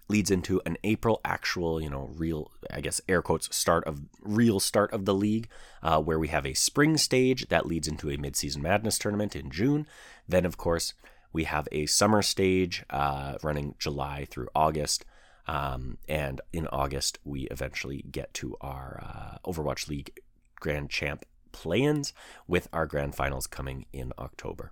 leads 0.10 0.30
into 0.30 0.62
an 0.66 0.78
April 0.84 1.22
actual, 1.24 1.82
you 1.82 1.90
know, 1.90 2.10
real, 2.14 2.52
I 2.70 2.82
guess, 2.82 3.02
air 3.08 3.22
quotes, 3.22 3.56
start 3.56 3.86
of 3.86 4.02
real 4.22 4.60
start 4.60 4.92
of 4.92 5.06
the 5.06 5.14
league, 5.14 5.48
uh, 5.82 6.02
where 6.02 6.20
we 6.20 6.28
have 6.28 6.46
a 6.46 6.54
spring 6.54 6.98
stage 6.98 7.48
that 7.48 7.66
leads 7.66 7.88
into 7.88 8.10
a 8.10 8.18
midseason 8.18 8.58
madness 8.58 8.98
tournament 8.98 9.36
in 9.36 9.50
June. 9.50 9.88
Then, 10.28 10.46
of 10.46 10.58
course, 10.58 10.94
we 11.32 11.46
have 11.46 11.68
a 11.72 11.86
summer 11.86 12.22
stage 12.22 12.84
uh, 12.90 13.38
running 13.42 13.76
July 13.80 14.28
through 14.30 14.50
August. 14.54 15.06
Um, 15.48 15.98
and 16.08 16.40
in 16.54 16.68
August, 16.68 17.20
we 17.24 17.44
eventually 17.44 18.06
get 18.10 18.34
to 18.36 18.56
our 18.62 19.02
uh, 19.04 19.50
Overwatch 19.50 19.90
League 19.90 20.20
Grand 20.60 20.90
Champ 20.90 21.26
play 21.52 21.82
ins 21.82 22.14
with 22.48 22.68
our 22.72 22.86
grand 22.86 23.16
finals 23.16 23.48
coming 23.48 23.86
in 23.92 24.14
October. 24.18 24.72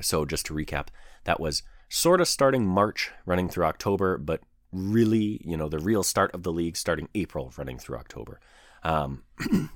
So, 0.00 0.24
just 0.24 0.46
to 0.46 0.54
recap, 0.54 0.88
that 1.24 1.40
was 1.40 1.62
sort 1.88 2.20
of 2.20 2.28
starting 2.28 2.66
March, 2.66 3.10
running 3.24 3.48
through 3.48 3.64
October, 3.64 4.18
but 4.18 4.40
really, 4.72 5.40
you 5.44 5.56
know, 5.56 5.68
the 5.68 5.78
real 5.78 6.02
start 6.02 6.34
of 6.34 6.42
the 6.42 6.52
league 6.52 6.76
starting 6.76 7.08
April, 7.14 7.52
running 7.56 7.78
through 7.78 7.96
October. 7.96 8.40
Um, 8.82 9.22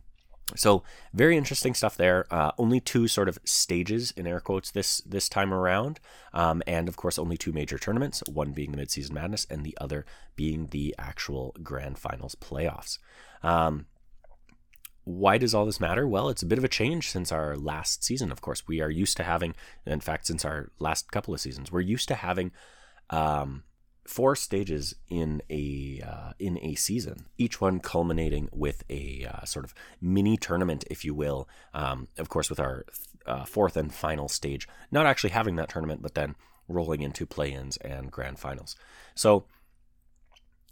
so 0.57 0.83
very 1.15 1.37
interesting 1.37 1.75
stuff 1.75 1.97
there. 1.97 2.27
Uh, 2.31 2.53
only 2.59 2.81
two 2.81 3.09
sort 3.09 3.29
of 3.29 3.39
stages 3.45 4.11
in 4.13 4.27
air 4.27 4.41
quotes 4.41 4.71
this 4.71 4.99
this 5.03 5.29
time 5.29 5.53
around, 5.53 6.01
um, 6.33 6.63
and 6.67 6.89
of 6.89 6.97
course 6.97 7.19
only 7.19 7.37
two 7.37 7.53
major 7.53 7.79
tournaments. 7.79 8.23
One 8.29 8.53
being 8.53 8.73
the 8.73 8.79
midseason 8.79 9.13
madness, 9.13 9.47
and 9.49 9.65
the 9.65 9.77
other 9.81 10.05
being 10.37 10.67
the 10.67 10.95
actual 10.99 11.55
grand 11.63 11.99
finals 11.99 12.35
playoffs. 12.35 12.99
Um, 13.43 13.87
why 15.11 15.39
does 15.39 15.55
all 15.55 15.67
this 15.67 15.81
matter? 15.81 16.07
Well, 16.07 16.29
it's 16.29 16.43
a 16.43 16.47
bit 16.47 16.59
of 16.59 16.65
a 16.65 16.69
change 16.69 17.11
since 17.11 17.33
our 17.33 17.57
last 17.57 18.05
season. 18.05 18.31
Of 18.31 18.41
course, 18.41 18.67
we 18.69 18.81
are 18.81 18.91
used 18.91 19.17
to 19.17 19.25
having, 19.25 19.55
in 19.85 20.01
fact, 20.01 20.27
since 20.27 20.45
our 20.45 20.71
last 20.79 21.11
couple 21.11 21.35
of 21.35 21.41
seasons, 21.41 21.73
we're 21.73 21.81
used 21.81 22.09
to 22.09 22.15
having 22.15 22.53
um, 23.11 23.65
four 24.07 24.37
stages 24.37 24.95
in 25.09 25.43
a 25.51 26.01
uh, 26.07 26.33
in 26.39 26.59
a 26.63 26.75
season, 26.75 27.27
each 27.39 27.61
one 27.61 27.81
culminating 27.81 28.49
with 28.53 28.85
a 28.89 29.27
uh, 29.31 29.45
sort 29.45 29.65
of 29.65 29.75
mini 30.01 30.37
tournament, 30.37 30.85
if 30.91 31.05
you 31.05 31.15
will. 31.15 31.49
Um, 31.75 32.09
of 32.17 32.29
course, 32.29 32.49
with 32.49 32.61
our 32.61 32.87
uh, 33.27 33.45
fourth 33.45 33.77
and 33.77 33.93
final 33.93 34.29
stage, 34.29 34.69
not 34.91 35.07
actually 35.07 35.31
having 35.31 35.57
that 35.57 35.69
tournament, 35.69 36.03
but 36.03 36.15
then 36.15 36.37
rolling 36.69 37.03
into 37.03 37.27
play-ins 37.27 37.77
and 37.79 38.11
grand 38.11 38.39
finals. 38.39 38.77
So. 39.15 39.47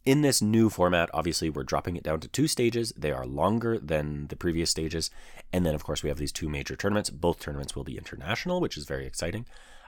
In 0.05 0.23
this 0.23 0.40
new 0.40 0.71
format, 0.71 1.11
obviously, 1.12 1.50
we're 1.50 1.64
dropping 1.64 1.97
it 1.97 2.02
down 2.02 2.21
to 2.21 2.28
two 2.28 2.47
stages. 2.47 2.93
They 2.97 3.12
are 3.12 3.26
longer 3.26 3.78
than 3.78 4.28
the 4.28 4.37
previous 4.37 4.71
stages. 4.71 5.11
And 5.52 5.67
then, 5.67 5.75
of 5.75 5.85
course, 5.85 6.02
we 6.02 6.09
have 6.09 6.19
these 6.19 6.33
two 6.33 6.49
major 6.49 6.76
tournaments. 6.76 7.11
Both 7.11 7.40
tournaments 7.40 7.76
will 7.76 7.85
be 7.85 7.99
international, 7.99 8.61
which 8.61 8.76
is 8.76 8.87
very 8.87 9.07
exciting. 9.07 9.45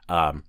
Um, 0.09 0.45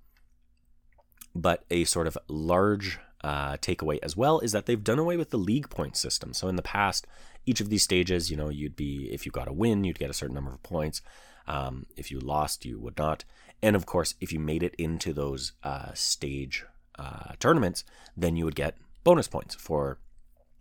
but 1.34 1.64
a 1.70 1.86
sort 1.86 2.08
of 2.08 2.18
large 2.28 3.00
uh, 3.24 3.58
takeaway 3.58 4.00
as 4.02 4.18
well 4.18 4.40
is 4.40 4.52
that 4.52 4.66
they've 4.66 4.84
done 4.84 5.00
away 5.00 5.16
with 5.16 5.30
the 5.30 5.38
league 5.38 5.70
point 5.70 5.96
system. 5.96 6.34
So 6.34 6.48
in 6.48 6.56
the 6.56 6.62
past, 6.62 7.08
each 7.46 7.62
of 7.62 7.70
these 7.70 7.84
stages, 7.84 8.30
you 8.30 8.38
know, 8.38 8.50
you'd 8.50 8.76
be 8.76 9.10
if 9.12 9.26
you 9.26 9.32
got 9.32 9.48
a 9.48 9.54
win, 9.54 9.84
you'd 9.84 10.00
get 10.00 10.10
a 10.10 10.14
certain 10.14 10.36
number 10.36 10.52
of 10.52 10.64
points. 10.64 11.02
Um, 11.48 11.86
if 11.96 12.12
you 12.12 12.20
lost, 12.20 12.66
you 12.66 12.80
would 12.80 12.98
not. 12.98 13.24
And 13.64 13.76
of 13.76 13.86
course, 13.86 14.16
if 14.20 14.32
you 14.34 14.40
made 14.40 14.64
it 14.64 14.76
into 14.78 15.14
those 15.14 15.54
uh, 15.64 15.94
stage 15.94 16.66
uh, 16.98 17.34
tournaments, 17.40 17.84
then 18.18 18.36
you 18.36 18.46
would 18.46 18.56
get 18.56 18.78
bonus 19.04 19.28
points 19.28 19.56
for 19.56 20.00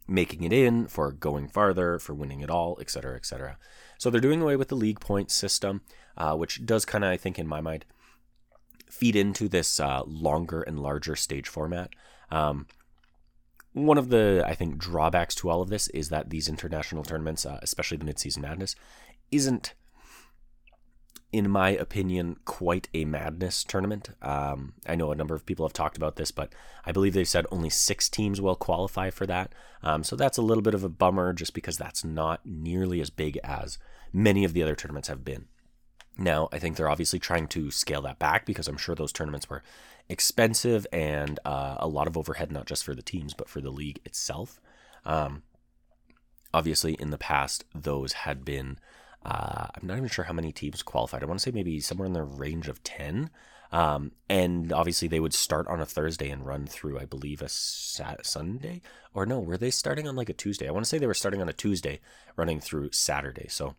making 0.06 0.42
it 0.42 0.52
in, 0.52 0.88
for 0.88 1.12
going 1.12 1.48
farther, 1.48 1.98
for 1.98 2.14
winning 2.14 2.40
it 2.40 2.50
all, 2.50 2.76
etc., 2.80 3.14
etc. 3.16 3.56
So 3.98 4.10
they're 4.10 4.20
doing 4.20 4.42
away 4.42 4.56
with 4.56 4.68
the 4.68 4.76
league 4.76 5.00
point 5.00 5.30
system, 5.30 5.82
uh, 6.16 6.36
which 6.36 6.66
does 6.66 6.84
kind 6.84 7.04
of, 7.04 7.10
I 7.10 7.16
think, 7.16 7.38
in 7.38 7.46
my 7.46 7.60
mind, 7.60 7.84
feed 8.90 9.14
into 9.14 9.48
this 9.48 9.78
uh, 9.78 10.02
longer 10.04 10.62
and 10.62 10.80
larger 10.80 11.14
stage 11.14 11.48
format. 11.48 11.90
Um, 12.30 12.66
one 13.72 13.98
of 13.98 14.08
the, 14.08 14.42
I 14.46 14.54
think, 14.54 14.78
drawbacks 14.78 15.34
to 15.36 15.48
all 15.48 15.62
of 15.62 15.68
this 15.68 15.88
is 15.88 16.08
that 16.08 16.30
these 16.30 16.48
international 16.48 17.04
tournaments, 17.04 17.46
uh, 17.46 17.60
especially 17.62 17.98
the 17.98 18.04
Midseason 18.04 18.38
Madness, 18.38 18.74
isn't, 19.30 19.74
in 21.32 21.48
my 21.48 21.70
opinion, 21.70 22.36
quite 22.44 22.88
a 22.92 23.04
madness 23.04 23.62
tournament. 23.62 24.10
Um, 24.20 24.74
I 24.86 24.96
know 24.96 25.12
a 25.12 25.16
number 25.16 25.34
of 25.34 25.46
people 25.46 25.64
have 25.64 25.72
talked 25.72 25.96
about 25.96 26.16
this, 26.16 26.30
but 26.30 26.52
I 26.84 26.92
believe 26.92 27.14
they've 27.14 27.28
said 27.28 27.46
only 27.50 27.70
six 27.70 28.08
teams 28.08 28.40
will 28.40 28.56
qualify 28.56 29.10
for 29.10 29.26
that. 29.26 29.54
Um, 29.82 30.02
so 30.02 30.16
that's 30.16 30.38
a 30.38 30.42
little 30.42 30.62
bit 30.62 30.74
of 30.74 30.82
a 30.82 30.88
bummer 30.88 31.32
just 31.32 31.54
because 31.54 31.78
that's 31.78 32.04
not 32.04 32.40
nearly 32.44 33.00
as 33.00 33.10
big 33.10 33.38
as 33.44 33.78
many 34.12 34.44
of 34.44 34.52
the 34.52 34.62
other 34.62 34.74
tournaments 34.74 35.08
have 35.08 35.24
been. 35.24 35.46
Now, 36.18 36.48
I 36.52 36.58
think 36.58 36.76
they're 36.76 36.90
obviously 36.90 37.18
trying 37.18 37.46
to 37.48 37.70
scale 37.70 38.02
that 38.02 38.18
back 38.18 38.44
because 38.44 38.68
I'm 38.68 38.76
sure 38.76 38.94
those 38.94 39.12
tournaments 39.12 39.48
were 39.48 39.62
expensive 40.08 40.86
and 40.92 41.38
uh, 41.44 41.76
a 41.78 41.88
lot 41.88 42.08
of 42.08 42.16
overhead, 42.16 42.50
not 42.50 42.66
just 42.66 42.84
for 42.84 42.94
the 42.94 43.02
teams, 43.02 43.32
but 43.32 43.48
for 43.48 43.60
the 43.60 43.70
league 43.70 44.00
itself. 44.04 44.60
Um, 45.04 45.44
obviously, 46.52 46.94
in 46.94 47.10
the 47.10 47.16
past, 47.16 47.64
those 47.74 48.12
had 48.12 48.44
been, 48.44 48.78
uh, 49.24 49.66
I'm 49.74 49.86
not 49.86 49.96
even 49.96 50.08
sure 50.08 50.24
how 50.24 50.32
many 50.32 50.52
teams 50.52 50.82
qualified. 50.82 51.22
I 51.22 51.26
want 51.26 51.40
to 51.40 51.42
say 51.42 51.50
maybe 51.50 51.80
somewhere 51.80 52.06
in 52.06 52.12
the 52.12 52.22
range 52.22 52.68
of 52.68 52.82
10. 52.82 53.30
Um, 53.72 54.12
and 54.28 54.72
obviously, 54.72 55.06
they 55.08 55.20
would 55.20 55.34
start 55.34 55.68
on 55.68 55.80
a 55.80 55.86
Thursday 55.86 56.30
and 56.30 56.44
run 56.44 56.66
through, 56.66 56.98
I 56.98 57.04
believe, 57.04 57.40
a 57.40 57.48
Sat- 57.48 58.26
Sunday. 58.26 58.82
Or 59.14 59.26
no, 59.26 59.38
were 59.38 59.56
they 59.56 59.70
starting 59.70 60.08
on 60.08 60.16
like 60.16 60.28
a 60.28 60.34
Tuesday? 60.34 60.66
I 60.66 60.72
want 60.72 60.84
to 60.84 60.88
say 60.88 60.98
they 60.98 61.06
were 61.06 61.14
starting 61.14 61.40
on 61.40 61.48
a 61.48 61.52
Tuesday, 61.52 62.00
running 62.36 62.60
through 62.60 62.90
Saturday. 62.92 63.46
So 63.48 63.76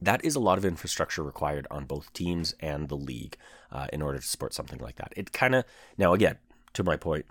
that 0.00 0.24
is 0.24 0.36
a 0.36 0.40
lot 0.40 0.58
of 0.58 0.64
infrastructure 0.64 1.22
required 1.22 1.66
on 1.70 1.84
both 1.84 2.12
teams 2.12 2.54
and 2.60 2.88
the 2.88 2.96
league 2.96 3.36
uh, 3.72 3.88
in 3.92 4.02
order 4.02 4.18
to 4.18 4.26
support 4.26 4.54
something 4.54 4.78
like 4.78 4.96
that. 4.96 5.12
It 5.16 5.32
kind 5.32 5.54
of, 5.54 5.64
now 5.96 6.12
again, 6.12 6.38
to 6.74 6.84
my 6.84 6.96
point, 6.96 7.26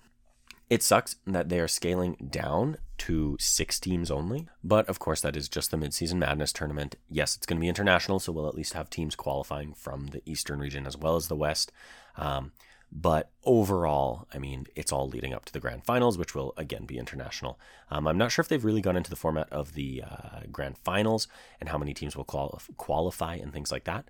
it 0.70 0.84
sucks 0.84 1.16
that 1.26 1.50
they 1.50 1.60
are 1.60 1.68
scaling 1.68 2.30
down 2.30 2.78
to 2.98 3.38
six 3.40 3.80
teams 3.80 4.12
only, 4.12 4.48
but 4.64 4.88
of 4.90 5.00
course, 5.00 5.22
that 5.22 5.36
is 5.36 5.48
just 5.48 5.72
the 5.72 5.78
midseason 5.78 6.16
madness 6.16 6.52
tournament. 6.52 6.96
Yes, 7.10 7.36
it's 7.36 7.46
going 7.46 7.58
to 7.58 7.62
be 7.62 7.70
international, 7.70 8.20
so 8.20 8.32
we'll 8.32 8.48
at 8.48 8.56
least 8.56 8.74
have 8.74 8.90
teams 8.90 9.16
qualifying 9.16 9.74
from 9.74 10.08
the 10.08 10.22
Eastern 10.26 10.60
region 10.60 10.86
as 10.86 10.98
well 10.98 11.16
as 11.16 11.28
the 11.28 11.36
West. 11.36 11.72
Um, 12.18 12.52
but 12.92 13.32
overall, 13.44 14.28
I 14.34 14.40
mean, 14.40 14.66
it's 14.76 14.92
all 14.92 15.08
leading 15.08 15.34
up 15.34 15.46
to 15.46 15.54
the 15.54 15.60
grand 15.60 15.86
finals, 15.86 16.18
which 16.18 16.34
will 16.34 16.54
again 16.58 16.86
be 16.86 16.98
international. 16.98 17.60
Um, 17.92 18.08
I'm 18.08 18.18
not 18.18 18.32
sure 18.32 18.42
if 18.42 18.48
they've 18.48 18.64
really 18.64 18.82
gone 18.82 18.98
into 18.98 19.10
the 19.10 19.16
format 19.16 19.52
of 19.52 19.74
the 19.74 20.04
uh, 20.10 20.40
grand 20.52 20.78
finals 20.78 21.28
and 21.60 21.70
how 21.70 21.78
many 21.78 21.94
teams 21.94 22.16
will 22.16 22.24
quali- 22.24 22.58
qualify 22.78 23.36
and 23.36 23.52
things 23.52 23.72
like 23.72 23.84
that. 23.86 24.06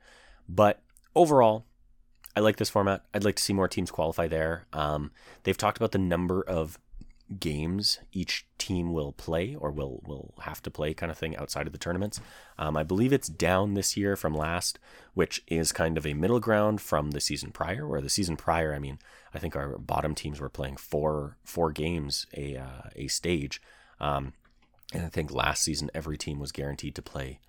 But 0.47 0.81
overall, 1.15 1.65
I 2.37 2.39
like 2.39 2.57
this 2.57 2.69
format. 2.69 3.03
I'd 3.15 3.23
like 3.23 3.37
to 3.37 3.41
see 3.41 3.51
more 3.51 3.67
teams 3.67 3.89
qualify 3.89 4.27
there. 4.27 4.67
Um, 4.71 5.09
they've 5.41 5.57
talked 5.57 5.77
about 5.77 5.91
the 5.91 5.97
number 5.97 6.43
of 6.43 6.77
games 7.39 7.97
each 8.13 8.45
team 8.59 8.93
will 8.93 9.11
play 9.11 9.55
or 9.55 9.71
will 9.71 10.03
will 10.05 10.35
have 10.41 10.61
to 10.61 10.69
play 10.69 10.93
kind 10.93 11.11
of 11.11 11.17
thing 11.17 11.35
outside 11.35 11.65
of 11.65 11.73
the 11.73 11.79
tournaments. 11.79 12.21
Um, 12.59 12.77
I 12.77 12.83
believe 12.83 13.11
it's 13.11 13.27
down 13.27 13.73
this 13.73 13.97
year 13.97 14.15
from 14.15 14.35
last, 14.35 14.77
which 15.15 15.41
is 15.47 15.71
kind 15.71 15.97
of 15.97 16.05
a 16.05 16.13
middle 16.13 16.39
ground 16.39 16.79
from 16.79 17.09
the 17.09 17.19
season 17.19 17.49
prior. 17.49 17.87
Where 17.87 18.01
the 18.01 18.07
season 18.07 18.37
prior, 18.37 18.71
I 18.71 18.77
mean, 18.77 18.99
I 19.33 19.39
think 19.39 19.55
our 19.55 19.79
bottom 19.79 20.13
teams 20.13 20.39
were 20.39 20.47
playing 20.47 20.77
four 20.77 21.37
four 21.43 21.71
games 21.71 22.27
a 22.35 22.55
uh, 22.55 22.89
a 22.95 23.07
stage, 23.07 23.63
um, 23.99 24.33
and 24.93 25.03
I 25.03 25.09
think 25.09 25.33
last 25.33 25.63
season 25.63 25.89
every 25.95 26.19
team 26.19 26.39
was 26.39 26.51
guaranteed 26.51 26.93
to 26.93 27.01
play 27.01 27.39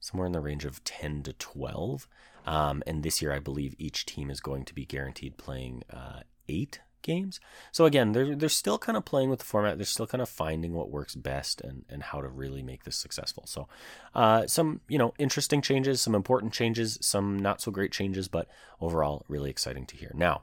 somewhere 0.00 0.26
in 0.26 0.32
the 0.32 0.40
range 0.42 0.66
of 0.66 0.84
ten 0.84 1.22
to 1.22 1.32
twelve. 1.32 2.06
Um, 2.44 2.82
and 2.86 3.02
this 3.02 3.22
year, 3.22 3.32
I 3.32 3.38
believe 3.38 3.74
each 3.78 4.06
team 4.06 4.30
is 4.30 4.40
going 4.40 4.64
to 4.66 4.74
be 4.74 4.84
guaranteed 4.84 5.36
playing 5.36 5.82
uh, 5.90 6.20
eight 6.48 6.80
games. 7.04 7.38
So 7.70 7.84
again, 7.84 8.12
they're 8.12 8.34
they're 8.34 8.48
still 8.48 8.78
kind 8.78 8.96
of 8.96 9.04
playing 9.04 9.30
with 9.30 9.38
the 9.38 9.44
format. 9.44 9.78
They're 9.78 9.84
still 9.84 10.08
kind 10.08 10.22
of 10.22 10.28
finding 10.28 10.72
what 10.72 10.90
works 10.90 11.14
best 11.14 11.60
and 11.60 11.84
and 11.88 12.02
how 12.02 12.20
to 12.20 12.28
really 12.28 12.62
make 12.62 12.82
this 12.82 12.96
successful. 12.96 13.44
So 13.46 13.68
uh, 14.14 14.48
some 14.48 14.80
you 14.88 14.98
know 14.98 15.14
interesting 15.18 15.62
changes, 15.62 16.00
some 16.00 16.16
important 16.16 16.52
changes, 16.52 16.98
some 17.00 17.38
not 17.38 17.60
so 17.60 17.70
great 17.70 17.92
changes, 17.92 18.26
but 18.26 18.48
overall 18.80 19.24
really 19.28 19.50
exciting 19.50 19.86
to 19.86 19.96
hear. 19.96 20.10
Now, 20.14 20.42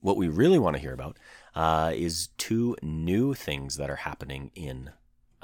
what 0.00 0.16
we 0.16 0.28
really 0.28 0.58
want 0.58 0.76
to 0.76 0.82
hear 0.82 0.92
about 0.92 1.18
uh, 1.56 1.92
is 1.94 2.28
two 2.38 2.76
new 2.82 3.34
things 3.34 3.76
that 3.76 3.90
are 3.90 3.96
happening 3.96 4.52
in 4.54 4.90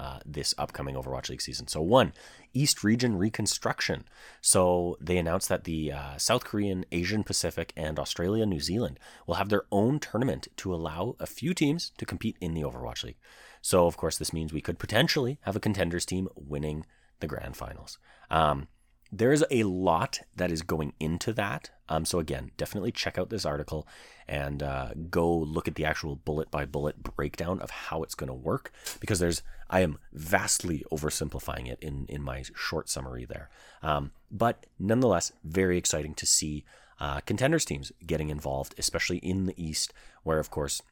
uh, 0.00 0.18
this 0.24 0.54
upcoming 0.56 0.94
Overwatch 0.94 1.28
League 1.28 1.42
season. 1.42 1.68
So, 1.68 1.82
one, 1.82 2.14
East 2.54 2.82
Region 2.82 3.18
Reconstruction. 3.18 4.04
So, 4.40 4.96
they 4.98 5.18
announced 5.18 5.50
that 5.50 5.64
the 5.64 5.92
uh, 5.92 6.16
South 6.16 6.44
Korean, 6.44 6.86
Asian 6.90 7.22
Pacific, 7.22 7.74
and 7.76 7.98
Australia, 7.98 8.46
New 8.46 8.60
Zealand 8.60 8.98
will 9.26 9.34
have 9.34 9.50
their 9.50 9.64
own 9.70 10.00
tournament 10.00 10.48
to 10.56 10.74
allow 10.74 11.16
a 11.20 11.26
few 11.26 11.52
teams 11.52 11.92
to 11.98 12.06
compete 12.06 12.36
in 12.40 12.54
the 12.54 12.62
Overwatch 12.62 13.04
League. 13.04 13.18
So, 13.60 13.86
of 13.86 13.98
course, 13.98 14.16
this 14.16 14.32
means 14.32 14.52
we 14.52 14.62
could 14.62 14.78
potentially 14.78 15.38
have 15.42 15.56
a 15.56 15.60
contenders 15.60 16.06
team 16.06 16.28
winning 16.34 16.86
the 17.20 17.26
grand 17.26 17.56
finals. 17.56 17.98
Um, 18.30 18.68
there's 19.12 19.42
a 19.50 19.64
lot 19.64 20.20
that 20.36 20.50
is 20.50 20.62
going 20.62 20.92
into 21.00 21.32
that. 21.32 21.70
Um, 21.88 22.04
so 22.04 22.18
again, 22.18 22.52
definitely 22.56 22.92
check 22.92 23.18
out 23.18 23.30
this 23.30 23.44
article 23.44 23.86
and 24.28 24.62
uh, 24.62 24.90
go 25.10 25.36
look 25.36 25.66
at 25.66 25.74
the 25.74 25.84
actual 25.84 26.16
bullet 26.16 26.50
by 26.50 26.64
bullet 26.64 27.02
breakdown 27.02 27.60
of 27.60 27.70
how 27.70 28.02
it's 28.02 28.14
going 28.14 28.28
to 28.28 28.34
work 28.34 28.72
because 29.00 29.18
there's 29.18 29.42
I 29.68 29.80
am 29.80 29.98
vastly 30.12 30.84
oversimplifying 30.92 31.68
it 31.68 31.78
in 31.80 32.06
in 32.08 32.22
my 32.22 32.44
short 32.54 32.88
summary 32.88 33.24
there. 33.24 33.50
Um, 33.82 34.12
but 34.30 34.66
nonetheless, 34.78 35.32
very 35.42 35.76
exciting 35.76 36.14
to 36.14 36.26
see 36.26 36.64
uh, 37.00 37.20
contenders 37.20 37.64
teams 37.64 37.90
getting 38.06 38.30
involved, 38.30 38.74
especially 38.78 39.18
in 39.18 39.46
the 39.46 39.54
East, 39.62 39.92
where 40.22 40.38
of 40.38 40.50
course 40.50 40.82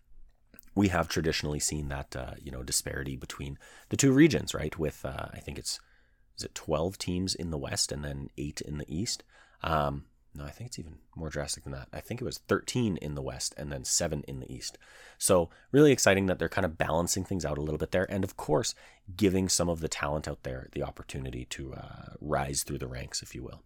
we 0.75 0.89
have 0.89 1.09
traditionally 1.09 1.61
seen 1.61 1.89
that 1.89 2.17
uh, 2.17 2.35
you 2.43 2.51
know 2.51 2.63
disparity 2.65 3.17
between 3.17 3.59
the 3.91 3.97
two 3.97 4.13
regions, 4.13 4.55
right? 4.55 4.77
With 4.79 5.05
uh, 5.05 5.27
I 5.33 5.39
think 5.39 5.59
it's 5.59 5.79
is 6.39 6.45
it 6.45 6.55
12 6.55 6.99
teams 6.99 7.35
in 7.35 7.51
the 7.51 7.59
West 7.59 7.93
and 7.93 8.05
then 8.05 8.31
eight 8.39 8.61
in 8.61 8.79
the 8.79 8.87
East. 8.89 9.25
Um, 9.63 10.05
no, 10.35 10.45
I 10.45 10.51
think 10.51 10.69
it's 10.69 10.79
even 10.79 10.99
more 11.17 11.31
drastic 11.31 11.65
than 11.65 11.73
that. 11.73 11.89
I 11.93 12.01
think 12.01 12.21
it 12.21 12.25
was 12.25 12.39
13 12.39 12.97
in 12.99 13.15
the 13.17 13.23
West 13.23 13.55
and 13.57 13.73
then 13.73 13.85
seven 13.85 14.23
in 14.29 14.39
the 14.39 14.53
East. 14.53 14.79
So, 15.19 15.51
really 15.73 15.91
exciting 15.91 16.27
that 16.27 16.39
they're 16.39 16.49
kind 16.49 16.65
of 16.65 16.79
balancing 16.79 17.25
things 17.25 17.45
out 17.45 17.59
a 17.59 17.63
little 17.63 17.79
bit 17.79 17.91
there. 17.91 18.09
And 18.09 18.23
of 18.23 18.37
course, 18.37 18.75
giving 19.17 19.49
some 19.49 19.69
of 19.69 19.81
the 19.81 19.89
talent 19.89 20.29
out 20.29 20.45
there 20.45 20.69
the 20.73 20.83
opportunity 20.85 21.45
to 21.47 21.75
uh, 21.75 22.13
rise 22.21 22.63
through 22.63 22.79
the 22.79 22.87
ranks, 22.87 23.21
if 23.21 23.35
you 23.35 23.43
will. 23.43 23.63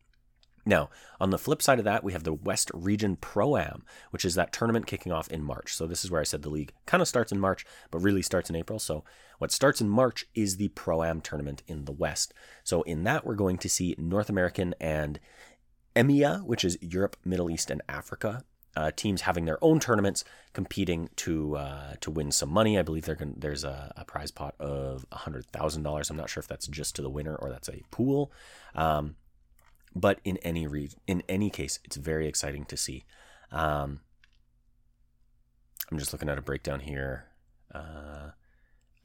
Now, 0.64 0.90
on 1.20 1.30
the 1.30 1.38
flip 1.38 1.60
side 1.60 1.78
of 1.78 1.84
that, 1.86 2.04
we 2.04 2.12
have 2.12 2.22
the 2.22 2.32
West 2.32 2.70
Region 2.72 3.16
Pro 3.16 3.56
Am, 3.56 3.82
which 4.10 4.24
is 4.24 4.36
that 4.36 4.52
tournament 4.52 4.86
kicking 4.86 5.10
off 5.10 5.28
in 5.28 5.42
March. 5.42 5.74
So, 5.74 5.86
this 5.86 6.04
is 6.04 6.10
where 6.10 6.20
I 6.20 6.24
said 6.24 6.42
the 6.42 6.50
league 6.50 6.72
kind 6.86 7.00
of 7.00 7.08
starts 7.08 7.32
in 7.32 7.40
March, 7.40 7.66
but 7.90 7.98
really 7.98 8.22
starts 8.22 8.48
in 8.48 8.56
April. 8.56 8.78
So, 8.78 9.04
what 9.38 9.50
starts 9.50 9.80
in 9.80 9.88
March 9.88 10.26
is 10.34 10.56
the 10.56 10.68
Pro 10.68 11.02
Am 11.02 11.20
tournament 11.20 11.62
in 11.66 11.84
the 11.84 11.92
West. 11.92 12.32
So, 12.62 12.82
in 12.82 13.02
that, 13.04 13.26
we're 13.26 13.34
going 13.34 13.58
to 13.58 13.68
see 13.68 13.96
North 13.98 14.30
American 14.30 14.74
and 14.80 15.18
EMEA, 15.96 16.44
which 16.44 16.64
is 16.64 16.78
Europe, 16.80 17.16
Middle 17.24 17.50
East, 17.50 17.70
and 17.70 17.82
Africa. 17.88 18.44
Uh, 18.74 18.90
teams 18.90 19.22
having 19.22 19.44
their 19.44 19.62
own 19.62 19.78
tournaments, 19.78 20.24
competing 20.54 21.10
to 21.14 21.56
uh, 21.56 21.92
to 22.00 22.10
win 22.10 22.32
some 22.32 22.48
money. 22.48 22.78
I 22.78 22.82
believe 22.82 23.04
gonna, 23.04 23.32
there's 23.36 23.64
a, 23.64 23.92
a, 23.98 24.04
prize 24.06 24.30
pot 24.30 24.54
of 24.58 25.04
hundred 25.12 25.44
thousand 25.52 25.82
dollars. 25.82 26.08
I'm 26.08 26.16
not 26.16 26.30
sure 26.30 26.40
if 26.40 26.48
that's 26.48 26.68
just 26.68 26.96
to 26.96 27.02
the 27.02 27.10
winner 27.10 27.36
or 27.36 27.50
that's 27.50 27.68
a 27.68 27.82
pool. 27.90 28.32
Um, 28.74 29.16
but 29.94 30.20
in 30.24 30.36
any 30.38 30.66
re- 30.66 30.90
in 31.06 31.22
any 31.28 31.50
case, 31.50 31.78
it's 31.84 31.96
very 31.96 32.26
exciting 32.26 32.64
to 32.66 32.76
see. 32.76 33.04
Um, 33.50 34.00
I'm 35.90 35.98
just 35.98 36.12
looking 36.12 36.28
at 36.28 36.38
a 36.38 36.42
breakdown 36.42 36.80
here. 36.80 37.26
Uh, 37.74 38.30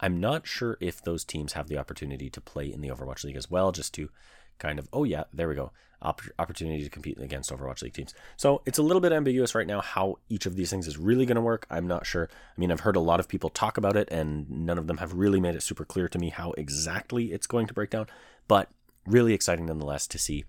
I'm 0.00 0.20
not 0.20 0.46
sure 0.46 0.78
if 0.80 1.02
those 1.02 1.24
teams 1.24 1.54
have 1.54 1.68
the 1.68 1.78
opportunity 1.78 2.30
to 2.30 2.40
play 2.40 2.72
in 2.72 2.80
the 2.80 2.88
Overwatch 2.88 3.24
League 3.24 3.36
as 3.36 3.50
well, 3.50 3.72
just 3.72 3.92
to 3.94 4.10
kind 4.58 4.78
of, 4.78 4.88
oh 4.92 5.04
yeah, 5.04 5.24
there 5.32 5.48
we 5.48 5.54
go, 5.54 5.72
opportunity 6.02 6.82
to 6.84 6.90
compete 6.90 7.18
against 7.18 7.50
Overwatch 7.50 7.82
League 7.82 7.94
teams. 7.94 8.14
So 8.36 8.62
it's 8.66 8.78
a 8.78 8.82
little 8.82 9.00
bit 9.00 9.12
ambiguous 9.12 9.54
right 9.54 9.66
now 9.66 9.80
how 9.80 10.18
each 10.28 10.46
of 10.46 10.56
these 10.56 10.70
things 10.70 10.86
is 10.86 10.96
really 10.96 11.26
going 11.26 11.36
to 11.36 11.42
work. 11.42 11.66
I'm 11.70 11.86
not 11.86 12.06
sure. 12.06 12.28
I 12.30 12.60
mean, 12.60 12.70
I've 12.70 12.80
heard 12.80 12.96
a 12.96 13.00
lot 13.00 13.20
of 13.20 13.28
people 13.28 13.50
talk 13.50 13.76
about 13.76 13.96
it, 13.96 14.08
and 14.10 14.48
none 14.48 14.78
of 14.78 14.86
them 14.86 14.98
have 14.98 15.14
really 15.14 15.40
made 15.40 15.54
it 15.54 15.62
super 15.62 15.84
clear 15.84 16.08
to 16.08 16.18
me 16.18 16.30
how 16.30 16.52
exactly 16.52 17.32
it's 17.32 17.46
going 17.46 17.66
to 17.66 17.74
break 17.74 17.90
down. 17.90 18.06
But 18.46 18.70
really 19.06 19.34
exciting 19.34 19.66
nonetheless 19.66 20.06
to 20.08 20.18
see 20.18 20.44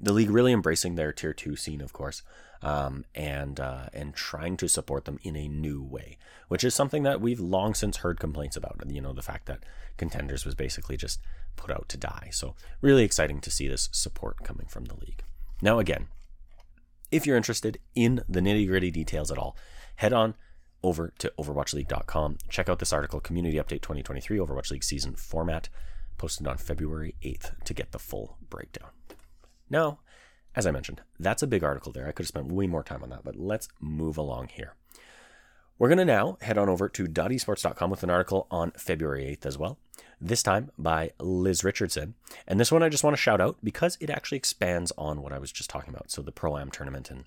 the 0.00 0.12
league 0.12 0.30
really 0.30 0.52
embracing 0.52 0.94
their 0.94 1.12
tier 1.12 1.32
two 1.32 1.56
scene, 1.56 1.80
of 1.80 1.92
course, 1.92 2.22
um, 2.62 3.04
and 3.14 3.60
uh, 3.60 3.86
and 3.92 4.14
trying 4.14 4.56
to 4.58 4.68
support 4.68 5.04
them 5.04 5.18
in 5.22 5.36
a 5.36 5.48
new 5.48 5.82
way, 5.82 6.18
which 6.48 6.64
is 6.64 6.74
something 6.74 7.02
that 7.02 7.20
we've 7.20 7.40
long 7.40 7.74
since 7.74 7.98
heard 7.98 8.20
complaints 8.20 8.56
about. 8.56 8.80
You 8.86 9.00
know, 9.00 9.12
the 9.12 9.22
fact 9.22 9.46
that 9.46 9.64
contenders 9.96 10.44
was 10.44 10.54
basically 10.54 10.96
just 10.96 11.20
put 11.56 11.70
out 11.70 11.88
to 11.88 11.96
die. 11.96 12.28
So 12.32 12.54
really 12.80 13.04
exciting 13.04 13.40
to 13.40 13.50
see 13.50 13.68
this 13.68 13.88
support 13.92 14.44
coming 14.44 14.66
from 14.66 14.84
the 14.84 14.94
league. 14.94 15.24
Now, 15.60 15.78
again, 15.78 16.06
if 17.10 17.26
you're 17.26 17.36
interested 17.36 17.78
in 17.94 18.22
the 18.28 18.40
nitty 18.40 18.66
gritty 18.68 18.90
details 18.90 19.30
at 19.30 19.38
all, 19.38 19.56
head 19.96 20.12
on 20.12 20.34
over 20.82 21.12
to 21.18 21.32
OverwatchLeague.com. 21.38 22.38
Check 22.48 22.68
out 22.68 22.78
this 22.78 22.92
article, 22.92 23.20
Community 23.20 23.58
Update 23.58 23.82
2023 23.82 24.38
Overwatch 24.38 24.70
League 24.70 24.84
Season 24.84 25.14
Format, 25.14 25.68
posted 26.16 26.46
on 26.46 26.56
February 26.56 27.16
8th 27.22 27.64
to 27.64 27.74
get 27.74 27.90
the 27.90 27.98
full 27.98 28.38
breakdown. 28.48 28.90
Now, 29.70 29.98
as 30.54 30.66
I 30.66 30.70
mentioned, 30.70 31.02
that's 31.18 31.42
a 31.42 31.46
big 31.46 31.62
article 31.62 31.92
there. 31.92 32.08
I 32.08 32.12
could 32.12 32.24
have 32.24 32.28
spent 32.28 32.52
way 32.52 32.66
more 32.66 32.82
time 32.82 33.02
on 33.02 33.10
that, 33.10 33.24
but 33.24 33.36
let's 33.36 33.68
move 33.80 34.16
along 34.16 34.48
here. 34.48 34.74
We're 35.78 35.88
going 35.88 35.98
to 35.98 36.04
now 36.04 36.38
head 36.40 36.58
on 36.58 36.68
over 36.68 36.88
to 36.88 37.06
.esports.com 37.06 37.90
with 37.90 38.02
an 38.02 38.10
article 38.10 38.48
on 38.50 38.72
February 38.72 39.36
8th 39.40 39.46
as 39.46 39.56
well, 39.58 39.78
this 40.20 40.42
time 40.42 40.72
by 40.76 41.12
Liz 41.20 41.62
Richardson. 41.62 42.14
And 42.48 42.58
this 42.58 42.72
one 42.72 42.82
I 42.82 42.88
just 42.88 43.04
want 43.04 43.14
to 43.14 43.22
shout 43.22 43.40
out 43.40 43.58
because 43.62 43.96
it 44.00 44.10
actually 44.10 44.38
expands 44.38 44.92
on 44.98 45.22
what 45.22 45.32
I 45.32 45.38
was 45.38 45.52
just 45.52 45.70
talking 45.70 45.94
about. 45.94 46.10
So 46.10 46.20
the 46.20 46.32
Pro-Am 46.32 46.72
tournament 46.72 47.10
and, 47.10 47.24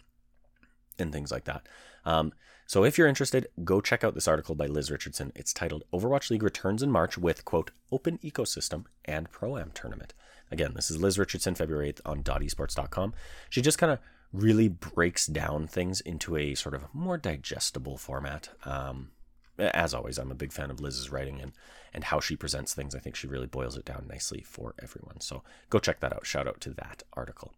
and 1.00 1.13
things 1.13 1.31
like 1.31 1.45
that. 1.45 1.65
Um, 2.03 2.33
so 2.67 2.83
if 2.83 2.98
you're 2.98 3.07
interested, 3.07 3.48
go 3.63 3.79
check 3.79 4.03
out 4.03 4.15
this 4.15 4.27
article 4.27 4.55
by 4.55 4.65
Liz 4.65 4.91
Richardson. 4.91 5.31
It's 5.33 5.53
titled 5.53 5.83
Overwatch 5.93 6.29
League 6.29 6.43
returns 6.43 6.83
in 6.83 6.91
March 6.91 7.17
with, 7.17 7.45
quote, 7.45 7.71
open 7.89 8.17
ecosystem 8.17 8.86
and 9.05 9.31
Pro-Am 9.31 9.71
tournament. 9.74 10.13
Again, 10.51 10.74
this 10.75 10.91
is 10.91 11.01
Liz 11.01 11.17
Richardson, 11.17 11.55
February 11.55 11.93
8th 11.93 12.01
on 12.05 12.24
.esports.com. 12.24 13.13
She 13.50 13.62
just 13.62 13.77
kind 13.77 13.91
of 13.91 14.00
really 14.34 14.67
breaks 14.67 15.27
down 15.27 15.67
things 15.67 16.01
into 16.01 16.36
a 16.36 16.55
sort 16.55 16.75
of 16.75 16.86
more 16.93 17.17
digestible 17.17 17.98
format. 17.98 18.50
Um, 18.65 19.12
as 19.58 19.93
always, 19.93 20.17
I'm 20.17 20.31
a 20.31 20.36
big 20.36 20.51
fan 20.51 20.72
of 20.72 20.79
Liz's 20.79 21.12
writing 21.12 21.39
and, 21.41 21.53
and 21.94 22.05
how 22.05 22.20
she 22.20 22.35
presents 22.35 22.74
things. 22.74 22.96
I 22.96 23.00
think 23.00 23.16
she 23.16 23.27
really 23.27 23.48
boils 23.48 23.77
it 23.77 23.85
down 23.85 24.07
nicely 24.09 24.42
for 24.42 24.74
everyone. 24.81 25.22
So 25.22 25.44
go 25.70 25.79
check 25.79 26.00
that 26.00 26.14
out. 26.14 26.25
Shout 26.25 26.48
out 26.48 26.61
to 26.61 26.72
that 26.72 27.03
article. 27.14 27.53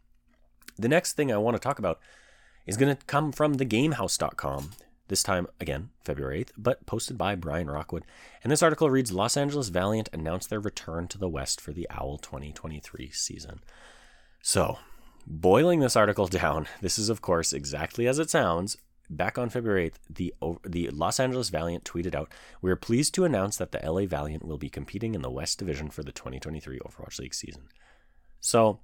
The 0.78 0.90
next 0.90 1.14
thing 1.14 1.32
I 1.32 1.38
want 1.38 1.56
to 1.56 1.62
talk 1.62 1.80
about 1.80 2.00
is 2.66 2.78
going 2.78 2.96
to 2.96 3.06
come 3.06 3.32
from 3.32 3.56
thegamehaus.com. 3.56 4.72
This 5.10 5.24
time, 5.24 5.48
again, 5.60 5.90
February 6.04 6.46
8th, 6.46 6.52
but 6.58 6.86
posted 6.86 7.18
by 7.18 7.36
Brian 7.36 7.70
Rockwood. 7.70 8.06
And 8.42 8.52
this 8.52 8.64
article 8.64 8.90
reads 8.90 9.12
Los 9.12 9.36
Angeles 9.36 9.68
Valiant 9.68 10.10
announced 10.14 10.50
their 10.50 10.62
return 10.62 11.08
to 11.10 11.18
the 11.18 11.28
West 11.28 11.60
for 11.60 11.74
the 11.74 11.88
OWL 11.92 12.18
2023 12.20 13.10
season. 13.12 13.60
So, 14.42 14.80
boiling 15.28 15.82
this 15.82 15.98
article 15.98 16.28
down, 16.28 16.68
this 16.82 16.98
is, 16.98 17.10
of 17.10 17.22
course, 17.22 17.52
exactly 17.52 18.08
as 18.08 18.18
it 18.18 18.30
sounds. 18.30 18.78
Back 19.10 19.38
on 19.38 19.50
February 19.50 19.92
8th, 19.92 19.96
the, 20.10 20.34
the 20.66 20.90
Los 20.90 21.20
Angeles 21.20 21.50
Valiant 21.50 21.84
tweeted 21.84 22.16
out 22.16 22.32
We 22.62 22.72
are 22.72 22.78
pleased 22.78 23.14
to 23.16 23.26
announce 23.26 23.58
that 23.58 23.74
the 23.74 23.82
LA 23.84 24.06
Valiant 24.06 24.46
will 24.46 24.58
be 24.58 24.70
competing 24.70 25.16
in 25.16 25.22
the 25.22 25.30
West 25.30 25.60
Division 25.60 25.90
for 25.90 26.04
the 26.04 26.14
2023 26.14 26.80
Overwatch 26.80 27.20
League 27.20 27.34
season. 27.34 27.64
So, 28.40 28.80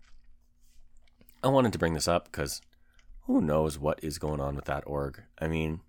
I 1.41 1.47
wanted 1.47 1.71
to 1.71 1.79
bring 1.79 1.93
this 1.93 2.09
up 2.09 2.25
because 2.25 2.61
who 3.21 3.41
knows 3.41 3.79
what 3.79 4.03
is 4.03 4.17
going 4.17 4.41
on 4.41 4.55
with 4.55 4.65
that 4.65 4.83
org. 4.85 5.21
I 5.39 5.47
mean, 5.47 5.79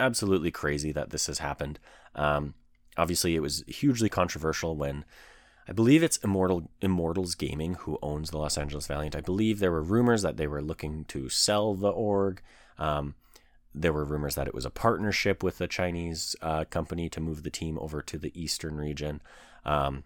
absolutely 0.00 0.50
crazy 0.50 0.92
that 0.92 1.10
this 1.10 1.26
has 1.26 1.38
happened. 1.38 1.78
Um, 2.14 2.54
obviously, 2.96 3.36
it 3.36 3.40
was 3.40 3.62
hugely 3.66 4.08
controversial 4.08 4.76
when 4.76 5.04
I 5.68 5.72
believe 5.72 6.02
it's 6.02 6.16
Immortal 6.18 6.70
Immortals 6.80 7.34
Gaming 7.36 7.74
who 7.74 7.98
owns 8.02 8.30
the 8.30 8.38
Los 8.38 8.58
Angeles 8.58 8.86
Valiant. 8.86 9.14
I 9.14 9.20
believe 9.20 9.58
there 9.58 9.70
were 9.70 9.82
rumors 9.82 10.22
that 10.22 10.36
they 10.36 10.46
were 10.46 10.62
looking 10.62 11.04
to 11.06 11.28
sell 11.28 11.74
the 11.74 11.90
org. 11.90 12.42
Um, 12.78 13.14
there 13.72 13.92
were 13.92 14.04
rumors 14.04 14.34
that 14.34 14.48
it 14.48 14.54
was 14.54 14.64
a 14.64 14.70
partnership 14.70 15.42
with 15.44 15.60
a 15.60 15.68
Chinese 15.68 16.34
uh, 16.42 16.64
company 16.64 17.08
to 17.10 17.20
move 17.20 17.44
the 17.44 17.50
team 17.50 17.78
over 17.78 18.02
to 18.02 18.18
the 18.18 18.32
eastern 18.40 18.76
region. 18.76 19.22
Um, 19.64 20.02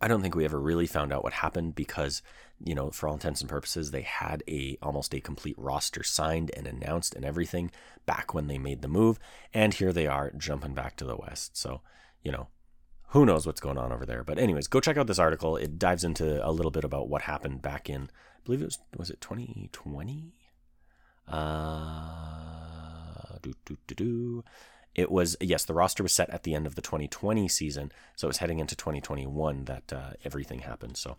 I 0.00 0.06
don't 0.06 0.22
think 0.22 0.34
we 0.34 0.44
ever 0.44 0.60
really 0.60 0.86
found 0.86 1.12
out 1.12 1.24
what 1.24 1.32
happened 1.32 1.74
because, 1.74 2.22
you 2.62 2.74
know, 2.74 2.90
for 2.90 3.08
all 3.08 3.14
intents 3.14 3.40
and 3.40 3.50
purposes, 3.50 3.90
they 3.90 4.02
had 4.02 4.44
a 4.48 4.78
almost 4.80 5.12
a 5.12 5.20
complete 5.20 5.56
roster 5.58 6.04
signed 6.04 6.52
and 6.56 6.66
announced 6.66 7.14
and 7.14 7.24
everything 7.24 7.70
back 8.06 8.32
when 8.32 8.46
they 8.46 8.58
made 8.58 8.82
the 8.82 8.88
move, 8.88 9.18
and 9.52 9.74
here 9.74 9.92
they 9.92 10.06
are 10.06 10.30
jumping 10.36 10.74
back 10.74 10.96
to 10.96 11.04
the 11.04 11.16
west. 11.16 11.56
So, 11.56 11.80
you 12.22 12.30
know, 12.30 12.48
who 13.08 13.26
knows 13.26 13.46
what's 13.46 13.60
going 13.60 13.78
on 13.78 13.92
over 13.92 14.06
there? 14.06 14.22
But 14.22 14.38
anyways, 14.38 14.68
go 14.68 14.80
check 14.80 14.96
out 14.96 15.06
this 15.06 15.18
article. 15.18 15.56
It 15.56 15.78
dives 15.78 16.04
into 16.04 16.46
a 16.46 16.52
little 16.52 16.70
bit 16.70 16.84
about 16.84 17.08
what 17.08 17.22
happened 17.22 17.62
back 17.62 17.90
in, 17.90 18.04
I 18.04 18.40
believe 18.44 18.62
it 18.62 18.66
was 18.66 18.78
was 18.96 19.10
it 19.10 19.20
2020. 19.20 20.34
Uh, 21.26 22.38
do 23.42 23.52
do 23.64 23.76
do 23.86 23.94
do. 23.94 24.44
It 24.98 25.12
was, 25.12 25.36
yes, 25.40 25.64
the 25.64 25.74
roster 25.74 26.02
was 26.02 26.12
set 26.12 26.28
at 26.30 26.42
the 26.42 26.56
end 26.56 26.66
of 26.66 26.74
the 26.74 26.82
2020 26.82 27.46
season, 27.46 27.92
so 28.16 28.26
it 28.26 28.30
was 28.30 28.38
heading 28.38 28.58
into 28.58 28.74
2021 28.74 29.66
that 29.66 29.92
uh, 29.92 30.10
everything 30.24 30.58
happened. 30.58 30.96
So, 30.96 31.18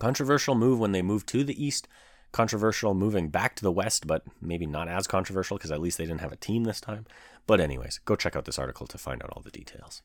controversial 0.00 0.56
move 0.56 0.80
when 0.80 0.90
they 0.90 1.02
moved 1.02 1.28
to 1.28 1.44
the 1.44 1.64
East, 1.64 1.86
controversial 2.32 2.94
moving 2.94 3.28
back 3.28 3.54
to 3.54 3.62
the 3.62 3.70
West, 3.70 4.08
but 4.08 4.24
maybe 4.40 4.66
not 4.66 4.88
as 4.88 5.06
controversial 5.06 5.56
because 5.56 5.70
at 5.70 5.80
least 5.80 5.98
they 5.98 6.04
didn't 6.04 6.20
have 6.20 6.32
a 6.32 6.36
team 6.36 6.64
this 6.64 6.80
time. 6.80 7.06
But, 7.46 7.60
anyways, 7.60 8.00
go 8.06 8.16
check 8.16 8.34
out 8.34 8.44
this 8.44 8.58
article 8.58 8.88
to 8.88 8.98
find 8.98 9.22
out 9.22 9.30
all 9.30 9.42
the 9.42 9.52
details. 9.52 10.02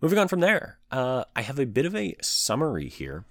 Moving 0.00 0.18
on 0.18 0.28
from 0.28 0.40
there, 0.40 0.78
uh, 0.90 1.24
I 1.36 1.42
have 1.42 1.58
a 1.58 1.66
bit 1.66 1.84
of 1.84 1.94
a 1.94 2.16
summary 2.22 2.88
here. 2.88 3.26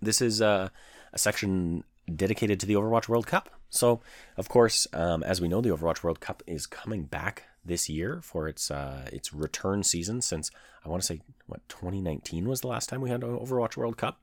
This 0.00 0.22
is 0.22 0.40
uh, 0.40 0.68
a 1.12 1.18
section 1.18 1.82
dedicated 2.14 2.60
to 2.60 2.66
the 2.66 2.74
Overwatch 2.74 3.08
World 3.08 3.26
Cup. 3.26 3.50
So, 3.70 4.02
of 4.36 4.48
course, 4.48 4.86
um, 4.92 5.24
as 5.24 5.40
we 5.40 5.48
know, 5.48 5.60
the 5.60 5.70
Overwatch 5.70 6.04
World 6.04 6.20
Cup 6.20 6.44
is 6.46 6.68
coming 6.68 7.06
back 7.06 7.48
this 7.64 7.88
year 7.88 8.20
for 8.22 8.48
its 8.48 8.70
uh, 8.70 9.08
its 9.12 9.32
return 9.32 9.82
season 9.82 10.22
since 10.22 10.50
I 10.84 10.88
want 10.88 11.02
to 11.02 11.06
say 11.06 11.20
what 11.46 11.68
2019 11.68 12.48
was 12.48 12.60
the 12.60 12.68
last 12.68 12.88
time 12.88 13.00
we 13.00 13.10
had 13.10 13.22
an 13.22 13.36
Overwatch 13.38 13.76
World 13.76 13.96
Cup. 13.96 14.20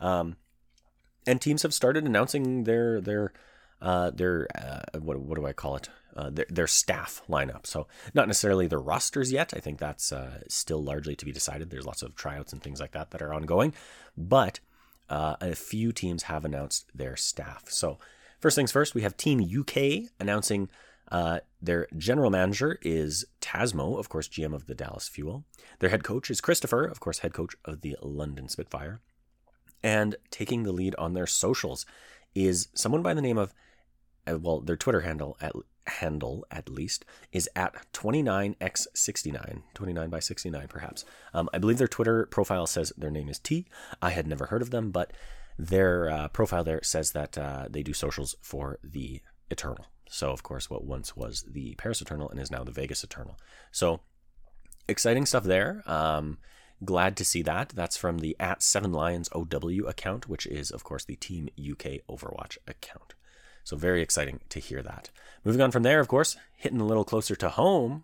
Um, 0.00 0.36
and 1.26 1.40
teams 1.40 1.62
have 1.62 1.74
started 1.74 2.04
announcing 2.04 2.64
their 2.64 3.00
their 3.00 3.32
uh, 3.80 4.10
their 4.10 4.48
uh, 4.54 4.98
what 4.98 5.18
what 5.20 5.36
do 5.36 5.46
I 5.46 5.52
call 5.52 5.76
it? 5.76 5.88
Uh, 6.16 6.30
their, 6.30 6.46
their 6.48 6.66
staff 6.66 7.22
lineup. 7.28 7.64
So 7.64 7.86
not 8.12 8.26
necessarily 8.26 8.66
their 8.66 8.80
rosters 8.80 9.30
yet. 9.30 9.52
I 9.54 9.60
think 9.60 9.78
that's 9.78 10.10
uh, 10.10 10.40
still 10.48 10.82
largely 10.82 11.14
to 11.14 11.24
be 11.24 11.30
decided. 11.30 11.70
There's 11.70 11.86
lots 11.86 12.02
of 12.02 12.16
tryouts 12.16 12.52
and 12.52 12.60
things 12.60 12.80
like 12.80 12.90
that 12.92 13.12
that 13.12 13.22
are 13.22 13.32
ongoing, 13.32 13.72
but 14.16 14.58
uh, 15.08 15.36
a 15.40 15.54
few 15.54 15.92
teams 15.92 16.24
have 16.24 16.44
announced 16.44 16.86
their 16.92 17.14
staff. 17.14 17.64
So 17.68 17.98
first 18.40 18.56
things 18.56 18.72
first, 18.72 18.96
we 18.96 19.02
have 19.02 19.16
Team 19.16 19.40
UK 19.40 20.10
announcing 20.18 20.68
uh, 21.10 21.40
their 21.60 21.86
general 21.96 22.30
manager 22.30 22.78
is 22.82 23.24
Tasmo, 23.40 23.98
of 23.98 24.08
course, 24.08 24.28
GM 24.28 24.54
of 24.54 24.66
the 24.66 24.74
Dallas 24.74 25.08
Fuel. 25.08 25.44
Their 25.78 25.90
head 25.90 26.04
coach 26.04 26.30
is 26.30 26.40
Christopher, 26.40 26.84
of 26.84 27.00
course, 27.00 27.20
head 27.20 27.32
coach 27.32 27.56
of 27.64 27.80
the 27.80 27.96
London 28.02 28.48
Spitfire. 28.48 29.00
And 29.82 30.16
taking 30.30 30.62
the 30.62 30.72
lead 30.72 30.94
on 30.96 31.14
their 31.14 31.26
socials 31.26 31.86
is 32.34 32.68
someone 32.74 33.02
by 33.02 33.14
the 33.14 33.22
name 33.22 33.38
of, 33.38 33.54
uh, 34.26 34.38
well, 34.38 34.60
their 34.60 34.76
Twitter 34.76 35.00
handle 35.00 35.36
at 35.40 35.52
handle 35.86 36.44
at 36.50 36.68
least 36.68 37.04
is 37.32 37.48
at 37.56 37.74
29x69 37.94 39.62
29 39.72 40.10
by 40.10 40.18
69 40.18 40.68
perhaps 40.68 41.04
um, 41.32 41.48
i 41.52 41.56
believe 41.56 41.78
their 41.78 41.88
twitter 41.88 42.26
profile 42.26 42.66
says 42.66 42.92
their 42.98 43.10
name 43.10 43.28
is 43.30 43.38
t 43.38 43.66
i 44.02 44.10
had 44.10 44.26
never 44.26 44.46
heard 44.46 44.60
of 44.60 44.70
them 44.70 44.90
but 44.90 45.12
their 45.58 46.10
uh, 46.10 46.28
profile 46.28 46.62
there 46.62 46.82
says 46.82 47.12
that 47.12 47.38
uh, 47.38 47.66
they 47.70 47.82
do 47.82 47.94
socials 47.94 48.36
for 48.42 48.78
the 48.84 49.22
eternal. 49.50 49.86
So 50.08 50.30
of 50.30 50.42
course 50.42 50.70
what 50.70 50.84
once 50.84 51.16
was 51.16 51.44
the 51.48 51.74
paris 51.76 52.00
eternal 52.00 52.30
and 52.30 52.40
is 52.40 52.50
now 52.50 52.64
the 52.64 52.72
vegas 52.72 53.04
eternal. 53.04 53.36
So 53.70 54.00
exciting 54.88 55.26
stuff 55.26 55.44
there. 55.44 55.82
Um, 55.86 56.38
glad 56.84 57.16
to 57.16 57.24
see 57.24 57.42
that. 57.42 57.70
That's 57.70 57.96
from 57.96 58.18
the 58.18 58.36
at 58.40 58.62
seven 58.62 58.92
lions 58.92 59.28
ow 59.34 59.46
account 59.86 60.28
which 60.28 60.46
is 60.46 60.70
of 60.70 60.84
course 60.84 61.04
the 61.04 61.16
team 61.16 61.48
uk 61.58 61.84
overwatch 62.08 62.58
account. 62.66 63.14
So, 63.68 63.76
very 63.76 64.00
exciting 64.00 64.40
to 64.48 64.60
hear 64.60 64.82
that. 64.82 65.10
Moving 65.44 65.60
on 65.60 65.72
from 65.72 65.82
there, 65.82 66.00
of 66.00 66.08
course, 66.08 66.38
hitting 66.56 66.80
a 66.80 66.86
little 66.86 67.04
closer 67.04 67.36
to 67.36 67.50
home, 67.50 68.02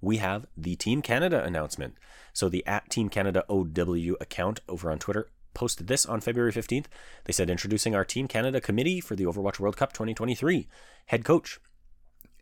we 0.00 0.18
have 0.18 0.46
the 0.56 0.76
Team 0.76 1.02
Canada 1.02 1.42
announcement. 1.42 1.96
So, 2.32 2.48
the 2.48 2.64
at 2.68 2.88
Team 2.88 3.08
Canada 3.08 3.44
OW 3.48 4.14
account 4.20 4.60
over 4.68 4.92
on 4.92 5.00
Twitter 5.00 5.26
posted 5.54 5.86
this 5.86 6.06
on 6.06 6.20
February 6.20 6.52
15th. 6.52 6.86
They 7.24 7.32
said, 7.32 7.50
introducing 7.50 7.94
our 7.94 8.04
Team 8.04 8.28
Canada 8.28 8.60
committee 8.60 9.00
for 9.00 9.16
the 9.16 9.24
Overwatch 9.24 9.58
World 9.58 9.76
Cup 9.76 9.92
2023. 9.92 10.68
Head 11.06 11.24
coach 11.24 11.58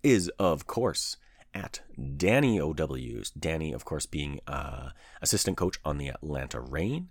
is, 0.03 0.29
of 0.39 0.67
course, 0.67 1.17
at 1.55 1.81
Danny 2.17 2.61
OW's. 2.61 3.31
Danny, 3.31 3.73
of 3.73 3.85
course, 3.85 4.07
being 4.07 4.41
uh, 4.47 4.91
assistant 5.21 5.57
coach 5.57 5.79
on 5.85 5.99
the 5.99 6.09
Atlanta 6.09 6.61
Reign. 6.61 7.09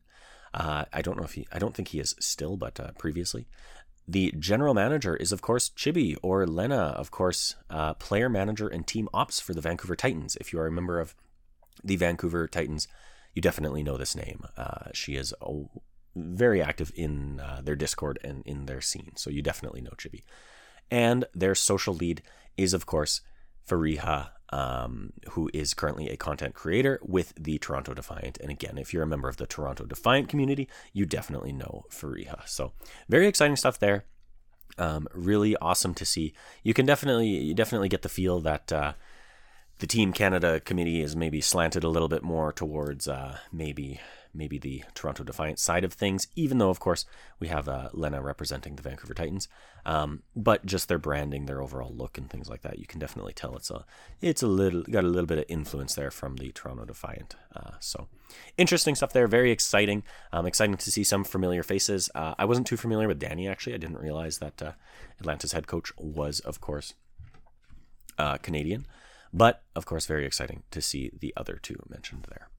Uh, 0.54 0.86
I 0.92 1.02
don't 1.02 1.18
know 1.18 1.26
if 1.26 1.34
he, 1.34 1.48
I 1.52 1.60
don't 1.60 1.76
think 1.76 1.90
he 1.90 2.00
is 2.00 2.16
still, 2.20 2.58
but 2.58 2.80
uh, 2.80 2.92
previously. 2.98 3.48
The 4.08 4.34
general 4.40 4.74
manager 4.74 5.16
is, 5.16 5.32
of 5.32 5.42
course, 5.42 5.70
Chibi 5.70 6.16
or 6.24 6.48
Lena, 6.48 6.96
of 6.98 7.12
course, 7.12 7.56
uh, 7.70 7.94
player 7.94 8.28
manager 8.28 8.68
and 8.68 8.88
team 8.88 9.08
ops 9.14 9.40
for 9.40 9.54
the 9.54 9.62
Vancouver 9.62 9.96
Titans. 9.96 10.36
If 10.38 10.52
you 10.52 10.60
are 10.60 10.66
a 10.66 10.72
member 10.72 11.00
of 11.00 11.16
the 11.84 11.96
Vancouver 11.96 12.48
Titans, 12.48 12.88
you 13.36 13.42
definitely 13.42 13.84
know 13.84 13.98
this 13.98 14.16
name. 14.16 14.46
Uh, 14.58 14.90
she 14.94 15.16
is 15.16 15.34
very 16.24 16.62
active 16.62 16.92
in 16.96 17.40
uh, 17.40 17.62
their 17.64 17.76
Discord 17.76 18.20
and 18.24 18.44
in 18.46 18.66
their 18.66 18.82
scene, 18.82 19.12
so 19.16 19.30
you 19.30 19.42
definitely 19.42 19.82
know 19.82 19.92
Chibi. 19.98 20.24
And 20.92 21.26
their 21.34 21.56
social 21.56 21.94
lead 21.94 22.22
is, 22.58 22.74
of 22.74 22.86
course, 22.86 23.22
Fariha, 23.68 24.30
um, 24.52 25.14
who 25.32 25.50
is 25.54 25.74
currently 25.74 26.10
a 26.10 26.18
content 26.18 26.56
creator 26.56 27.00
with 27.04 27.34
the 27.40 27.60
Toronto 27.60 27.94
Defiant. 27.94 28.38
And 28.42 28.50
again, 28.50 28.78
if 28.78 28.94
you're 28.94 29.04
a 29.04 29.08
member 29.08 29.30
of 29.30 29.38
the 29.38 29.46
Toronto 29.46 29.86
Defiant 29.86 30.28
community, 30.28 30.68
you 30.92 31.06
definitely 31.06 31.52
know 31.52 31.86
Fariha. 31.92 32.48
So 32.48 32.74
very 33.08 33.28
exciting 33.28 33.56
stuff 33.56 33.80
there. 33.80 34.06
Um, 34.78 35.08
really 35.14 35.56
awesome 35.58 35.94
to 35.96 36.06
see. 36.06 36.34
You 36.64 36.74
can 36.74 36.86
definitely 36.86 37.28
you 37.28 37.54
definitely 37.54 37.90
get 37.90 38.02
the 38.02 38.10
feel 38.10 38.40
that 38.42 38.72
uh, 38.72 38.94
the 39.80 39.88
Team 39.88 40.14
Canada 40.14 40.60
committee 40.60 41.02
is 41.02 41.16
maybe 41.16 41.42
slanted 41.42 41.84
a 41.84 41.90
little 41.90 42.08
bit 42.08 42.24
more 42.24 42.54
towards 42.54 43.08
uh, 43.08 43.38
maybe 43.52 44.00
maybe 44.34 44.58
the 44.58 44.84
Toronto 44.94 45.24
Defiant 45.24 45.60
side 45.60 45.84
of 45.84 45.94
things, 45.94 46.28
even 46.36 46.58
though, 46.58 46.70
of 46.70 46.80
course, 46.80 47.06
we 47.40 47.48
have 47.48 47.68
uh, 47.68 47.90
Lena 47.94 48.22
representing 48.22 48.76
the 48.76 48.82
Vancouver 48.82 49.14
Titans. 49.14 49.48
Um, 49.86 50.24
but 50.36 50.66
just 50.66 50.88
their 50.88 50.98
branding, 50.98 51.46
their 51.46 51.62
overall 51.62 51.94
look, 51.94 52.18
and 52.18 52.30
things 52.30 52.50
like 52.50 52.62
that, 52.62 52.80
you 52.80 52.86
can 52.86 53.00
definitely 53.00 53.34
tell 53.34 53.56
it's 53.56 53.72
a 53.72 53.86
it's 54.22 54.44
a 54.44 54.48
little 54.48 54.84
got 54.84 55.04
a 55.04 55.08
little 55.08 55.26
bit 55.26 55.40
of 55.40 55.46
influence 55.48 55.96
there 55.96 56.12
from 56.12 56.36
the 56.36 56.52
Toronto 56.52 56.86
Defiant. 56.86 57.36
Uh, 57.56 57.72
so 57.80 58.08
interesting 58.58 58.96
stuff 58.96 59.14
there, 59.14 59.28
very 59.28 59.52
exciting. 59.52 60.04
Um, 60.32 60.46
exciting 60.46 60.78
to 60.78 60.92
see 60.92 61.04
some 61.04 61.24
familiar 61.24 61.64
faces. 61.64 62.10
Uh, 62.14 62.36
I 62.38 62.46
wasn't 62.46 62.68
too 62.68 62.78
familiar 62.78 63.08
with 63.08 63.20
Danny 63.20 63.48
actually. 63.48 63.74
I 63.74 63.78
didn't 63.78 63.98
realize 63.98 64.40
that 64.40 64.62
uh, 64.62 64.72
Atlanta's 65.20 65.54
head 65.54 65.68
coach 65.68 65.92
was, 65.98 66.40
of 66.42 66.62
course, 66.62 66.94
uh, 68.18 68.38
Canadian. 68.38 68.86
But 69.34 69.64
of 69.76 69.86
course, 69.86 70.06
very 70.06 70.26
exciting 70.26 70.64
to 70.72 70.82
see 70.82 71.12
the 71.18 71.34
other 71.38 71.60
two 71.62 71.78
mentioned 71.88 72.26
there. 72.30 72.50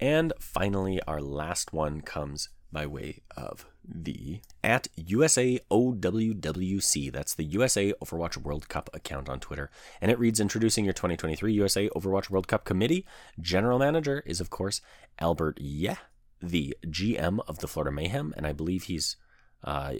And 0.00 0.32
finally, 0.38 1.00
our 1.06 1.20
last 1.20 1.72
one 1.72 2.00
comes 2.00 2.48
by 2.70 2.86
way 2.86 3.22
of 3.36 3.66
the 3.84 4.40
at 4.62 4.88
USA 4.96 5.58
OWWC. 5.70 7.12
That's 7.12 7.34
the 7.34 7.44
USA 7.44 7.92
Overwatch 8.04 8.36
World 8.36 8.68
Cup 8.68 8.90
account 8.92 9.28
on 9.28 9.40
Twitter. 9.40 9.70
And 10.00 10.10
it 10.10 10.18
reads 10.18 10.40
Introducing 10.40 10.84
your 10.84 10.92
2023 10.92 11.52
USA 11.54 11.88
Overwatch 11.90 12.30
World 12.30 12.46
Cup 12.46 12.64
Committee. 12.64 13.06
General 13.40 13.78
Manager 13.78 14.22
is, 14.26 14.40
of 14.40 14.50
course, 14.50 14.80
Albert 15.18 15.58
Yeah, 15.60 15.96
the 16.40 16.76
GM 16.86 17.40
of 17.48 17.58
the 17.58 17.68
Florida 17.68 17.92
Mayhem. 17.92 18.34
And 18.36 18.46
I 18.46 18.52
believe 18.52 18.84
he's 18.84 19.16
uh, 19.64 19.92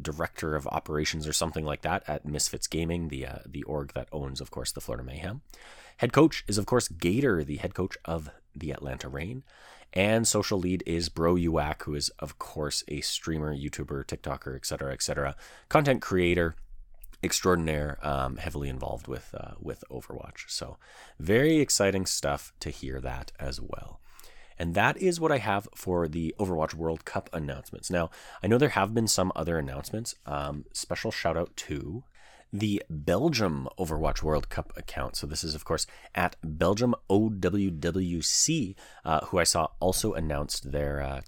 director 0.00 0.54
of 0.54 0.66
operations 0.68 1.26
or 1.26 1.32
something 1.32 1.64
like 1.64 1.82
that 1.82 2.02
at 2.06 2.24
Misfits 2.24 2.66
Gaming, 2.66 3.08
the 3.08 3.26
uh, 3.26 3.38
the 3.46 3.62
org 3.64 3.92
that 3.94 4.08
owns, 4.12 4.40
of 4.40 4.50
course, 4.50 4.72
the 4.72 4.80
Florida 4.80 5.04
Mayhem. 5.04 5.42
Head 5.98 6.12
coach 6.12 6.44
is, 6.48 6.58
of 6.58 6.66
course, 6.66 6.88
Gator, 6.88 7.44
the 7.44 7.56
head 7.56 7.74
coach 7.74 7.96
of 8.04 8.30
the 8.54 8.70
Atlanta 8.70 9.08
Reign. 9.08 9.42
And 9.92 10.26
social 10.26 10.58
lead 10.58 10.82
is 10.86 11.10
Bro 11.10 11.36
Uac, 11.36 11.82
who 11.82 11.94
is, 11.94 12.08
of 12.18 12.38
course, 12.38 12.82
a 12.88 13.02
streamer, 13.02 13.54
YouTuber, 13.54 14.06
TikToker, 14.06 14.56
etc., 14.56 14.92
etc., 14.92 15.36
content 15.68 16.00
creator 16.00 16.56
extraordinaire, 17.22 17.98
um, 18.02 18.36
heavily 18.36 18.68
involved 18.68 19.06
with 19.06 19.34
uh, 19.38 19.52
with 19.60 19.84
Overwatch. 19.90 20.48
So, 20.48 20.76
very 21.18 21.58
exciting 21.58 22.06
stuff 22.06 22.52
to 22.60 22.70
hear 22.70 23.00
that 23.00 23.32
as 23.38 23.60
well. 23.60 24.00
And 24.58 24.74
that 24.74 24.96
is 24.96 25.20
what 25.20 25.32
I 25.32 25.38
have 25.38 25.68
for 25.74 26.06
the 26.08 26.34
Overwatch 26.38 26.74
World 26.74 27.04
Cup 27.04 27.30
announcements. 27.32 27.90
Now, 27.90 28.10
I 28.42 28.46
know 28.46 28.58
there 28.58 28.70
have 28.70 28.94
been 28.94 29.08
some 29.08 29.32
other 29.34 29.58
announcements. 29.58 30.14
Um, 30.26 30.66
special 30.72 31.10
shout 31.10 31.36
out 31.36 31.56
to 31.56 32.04
the 32.52 32.82
Belgium 32.90 33.68
Overwatch 33.78 34.22
World 34.22 34.48
Cup 34.50 34.72
account. 34.76 35.16
So 35.16 35.26
this 35.26 35.42
is, 35.42 35.54
of 35.54 35.64
course, 35.64 35.86
at 36.14 36.36
Belgium 36.42 36.94
OWWC, 37.08 38.74
uh, 39.04 39.20
who 39.26 39.38
I 39.38 39.44
saw 39.44 39.68
also 39.80 40.12
announced 40.12 40.72
their 40.72 41.02
uh, 41.02 41.20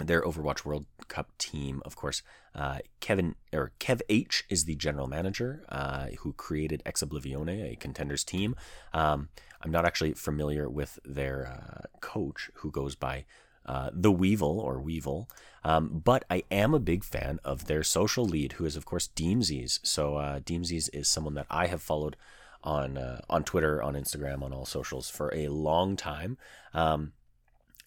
their 0.00 0.22
Overwatch 0.22 0.64
World 0.64 0.86
Cup 1.08 1.36
team. 1.38 1.82
Of 1.84 1.96
course, 1.96 2.22
uh, 2.54 2.78
Kevin 3.00 3.34
or 3.52 3.72
Kev 3.80 4.00
H 4.08 4.44
is 4.48 4.64
the 4.64 4.76
general 4.76 5.08
manager 5.08 5.64
uh, 5.68 6.06
who 6.20 6.32
created 6.32 6.82
Ex 6.86 7.02
Oblivione, 7.02 7.72
a 7.72 7.76
contenders 7.76 8.22
team. 8.22 8.54
Um, 8.92 9.28
I'm 9.60 9.72
not 9.72 9.84
actually 9.84 10.12
familiar 10.12 10.68
with 10.68 11.00
their 11.04 11.46
uh, 11.46 11.86
coach, 12.00 12.50
who 12.54 12.70
goes 12.70 12.94
by 12.94 13.24
uh, 13.68 13.90
the 13.92 14.10
Weevil 14.10 14.58
or 14.58 14.80
Weevil. 14.80 15.28
Um, 15.62 16.00
but 16.04 16.24
I 16.30 16.42
am 16.50 16.72
a 16.72 16.80
big 16.80 17.04
fan 17.04 17.38
of 17.44 17.66
their 17.66 17.82
social 17.82 18.24
lead, 18.24 18.52
who 18.52 18.64
is 18.64 18.76
of 18.76 18.86
course 18.86 19.10
Deemsies. 19.14 19.78
So 19.82 20.16
uh, 20.16 20.40
Deemsies 20.40 20.88
is 20.92 21.06
someone 21.06 21.34
that 21.34 21.46
I 21.50 21.66
have 21.66 21.82
followed 21.82 22.16
on 22.64 22.96
uh, 22.96 23.20
on 23.28 23.44
Twitter, 23.44 23.82
on 23.82 23.94
Instagram, 23.94 24.42
on 24.42 24.52
all 24.52 24.64
socials 24.64 25.10
for 25.10 25.32
a 25.34 25.48
long 25.48 25.96
time. 25.96 26.38
Um, 26.72 27.12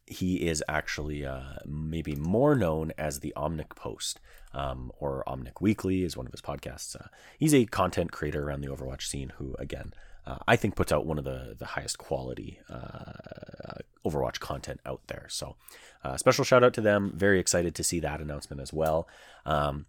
he 0.05 0.47
is 0.47 0.63
actually 0.67 1.25
uh, 1.25 1.55
maybe 1.65 2.15
more 2.15 2.55
known 2.55 2.91
as 2.97 3.19
the 3.19 3.33
Omnic 3.35 3.75
Post 3.75 4.19
um, 4.53 4.91
or 4.99 5.23
Omnic 5.25 5.61
Weekly 5.61 6.03
is 6.03 6.17
one 6.17 6.25
of 6.27 6.33
his 6.33 6.41
podcasts. 6.41 6.95
Uh, 6.95 7.07
he's 7.39 7.55
a 7.55 7.65
content 7.65 8.11
creator 8.11 8.43
around 8.43 8.61
the 8.61 8.67
Overwatch 8.67 9.03
scene 9.03 9.31
who, 9.37 9.55
again, 9.57 9.93
uh, 10.25 10.37
I 10.47 10.55
think 10.55 10.75
puts 10.75 10.91
out 10.91 11.05
one 11.05 11.17
of 11.17 11.23
the 11.23 11.55
the 11.57 11.65
highest 11.65 11.97
quality 11.97 12.59
uh, 12.69 13.79
Overwatch 14.05 14.39
content 14.39 14.79
out 14.85 15.01
there. 15.07 15.25
So, 15.29 15.55
uh, 16.03 16.17
special 16.17 16.43
shout 16.43 16.63
out 16.63 16.73
to 16.75 16.81
them. 16.81 17.11
Very 17.15 17.39
excited 17.39 17.75
to 17.75 17.83
see 17.83 17.99
that 17.99 18.21
announcement 18.21 18.61
as 18.61 18.73
well. 18.73 19.07
Um, 19.45 19.85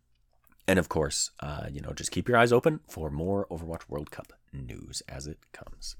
and 0.66 0.79
of 0.79 0.88
course, 0.88 1.31
uh, 1.40 1.66
you 1.71 1.81
know, 1.81 1.92
just 1.92 2.11
keep 2.11 2.29
your 2.29 2.38
eyes 2.38 2.53
open 2.53 2.81
for 2.88 3.11
more 3.11 3.47
Overwatch 3.51 3.88
World 3.88 4.11
Cup 4.11 4.33
news 4.53 5.03
as 5.09 5.27
it 5.27 5.38
comes. 5.53 5.97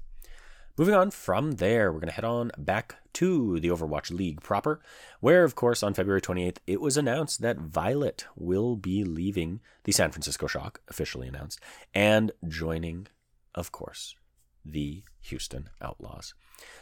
Moving 0.75 0.95
on 0.95 1.11
from 1.11 1.53
there, 1.53 1.91
we're 1.91 1.99
going 1.99 2.09
to 2.09 2.15
head 2.15 2.25
on 2.25 2.49
back 2.57 2.95
to 3.13 3.59
the 3.59 3.67
Overwatch 3.67 4.09
League 4.09 4.41
proper, 4.41 4.81
where, 5.19 5.43
of 5.43 5.53
course, 5.53 5.83
on 5.83 5.93
February 5.93 6.21
28th, 6.21 6.57
it 6.65 6.81
was 6.81 6.97
announced 6.97 7.41
that 7.41 7.59
Violet 7.59 8.25
will 8.35 8.75
be 8.75 9.03
leaving 9.03 9.59
the 9.83 9.91
San 9.91 10.09
Francisco 10.09 10.47
Shock, 10.47 10.81
officially 10.87 11.27
announced, 11.27 11.59
and 11.93 12.31
joining, 12.47 13.05
of 13.53 13.71
course, 13.71 14.15
the 14.65 15.03
Houston 15.21 15.69
Outlaws. 15.81 16.33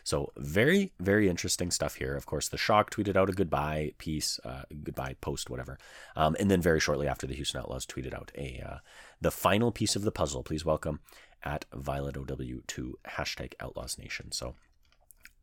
So 0.04 0.32
very, 0.38 0.94
very 1.00 1.30
interesting 1.30 1.72
stuff 1.72 1.96
here. 1.96 2.16
Of 2.16 2.26
course, 2.26 2.50
the 2.50 2.58
Shock 2.58 2.92
tweeted 2.92 3.16
out 3.16 3.30
a 3.30 3.34
goodbye 3.34 3.94
piece, 3.98 4.40
uh, 4.44 4.64
goodbye 4.84 5.16
post, 5.22 5.50
whatever, 5.50 5.78
um, 6.16 6.36
and 6.40 6.50
then 6.50 6.62
very 6.62 6.80
shortly 6.80 7.08
after, 7.08 7.28
the 7.28 7.36
Houston 7.36 7.62
Outlaws 7.62 7.86
tweeted 7.86 8.14
out 8.14 8.32
a 8.36 8.64
uh, 8.66 8.78
the 9.20 9.32
final 9.32 9.72
piece 9.72 9.96
of 9.96 10.04
the 10.04 10.12
puzzle. 10.12 10.44
Please 10.44 10.66
welcome 10.66 11.00
at 11.44 11.66
Violet 11.74 12.18
OW 12.18 12.62
to 12.68 13.00
hashtag 13.08 13.54
Outlaws 13.60 13.98
Nation. 13.98 14.32
So 14.32 14.56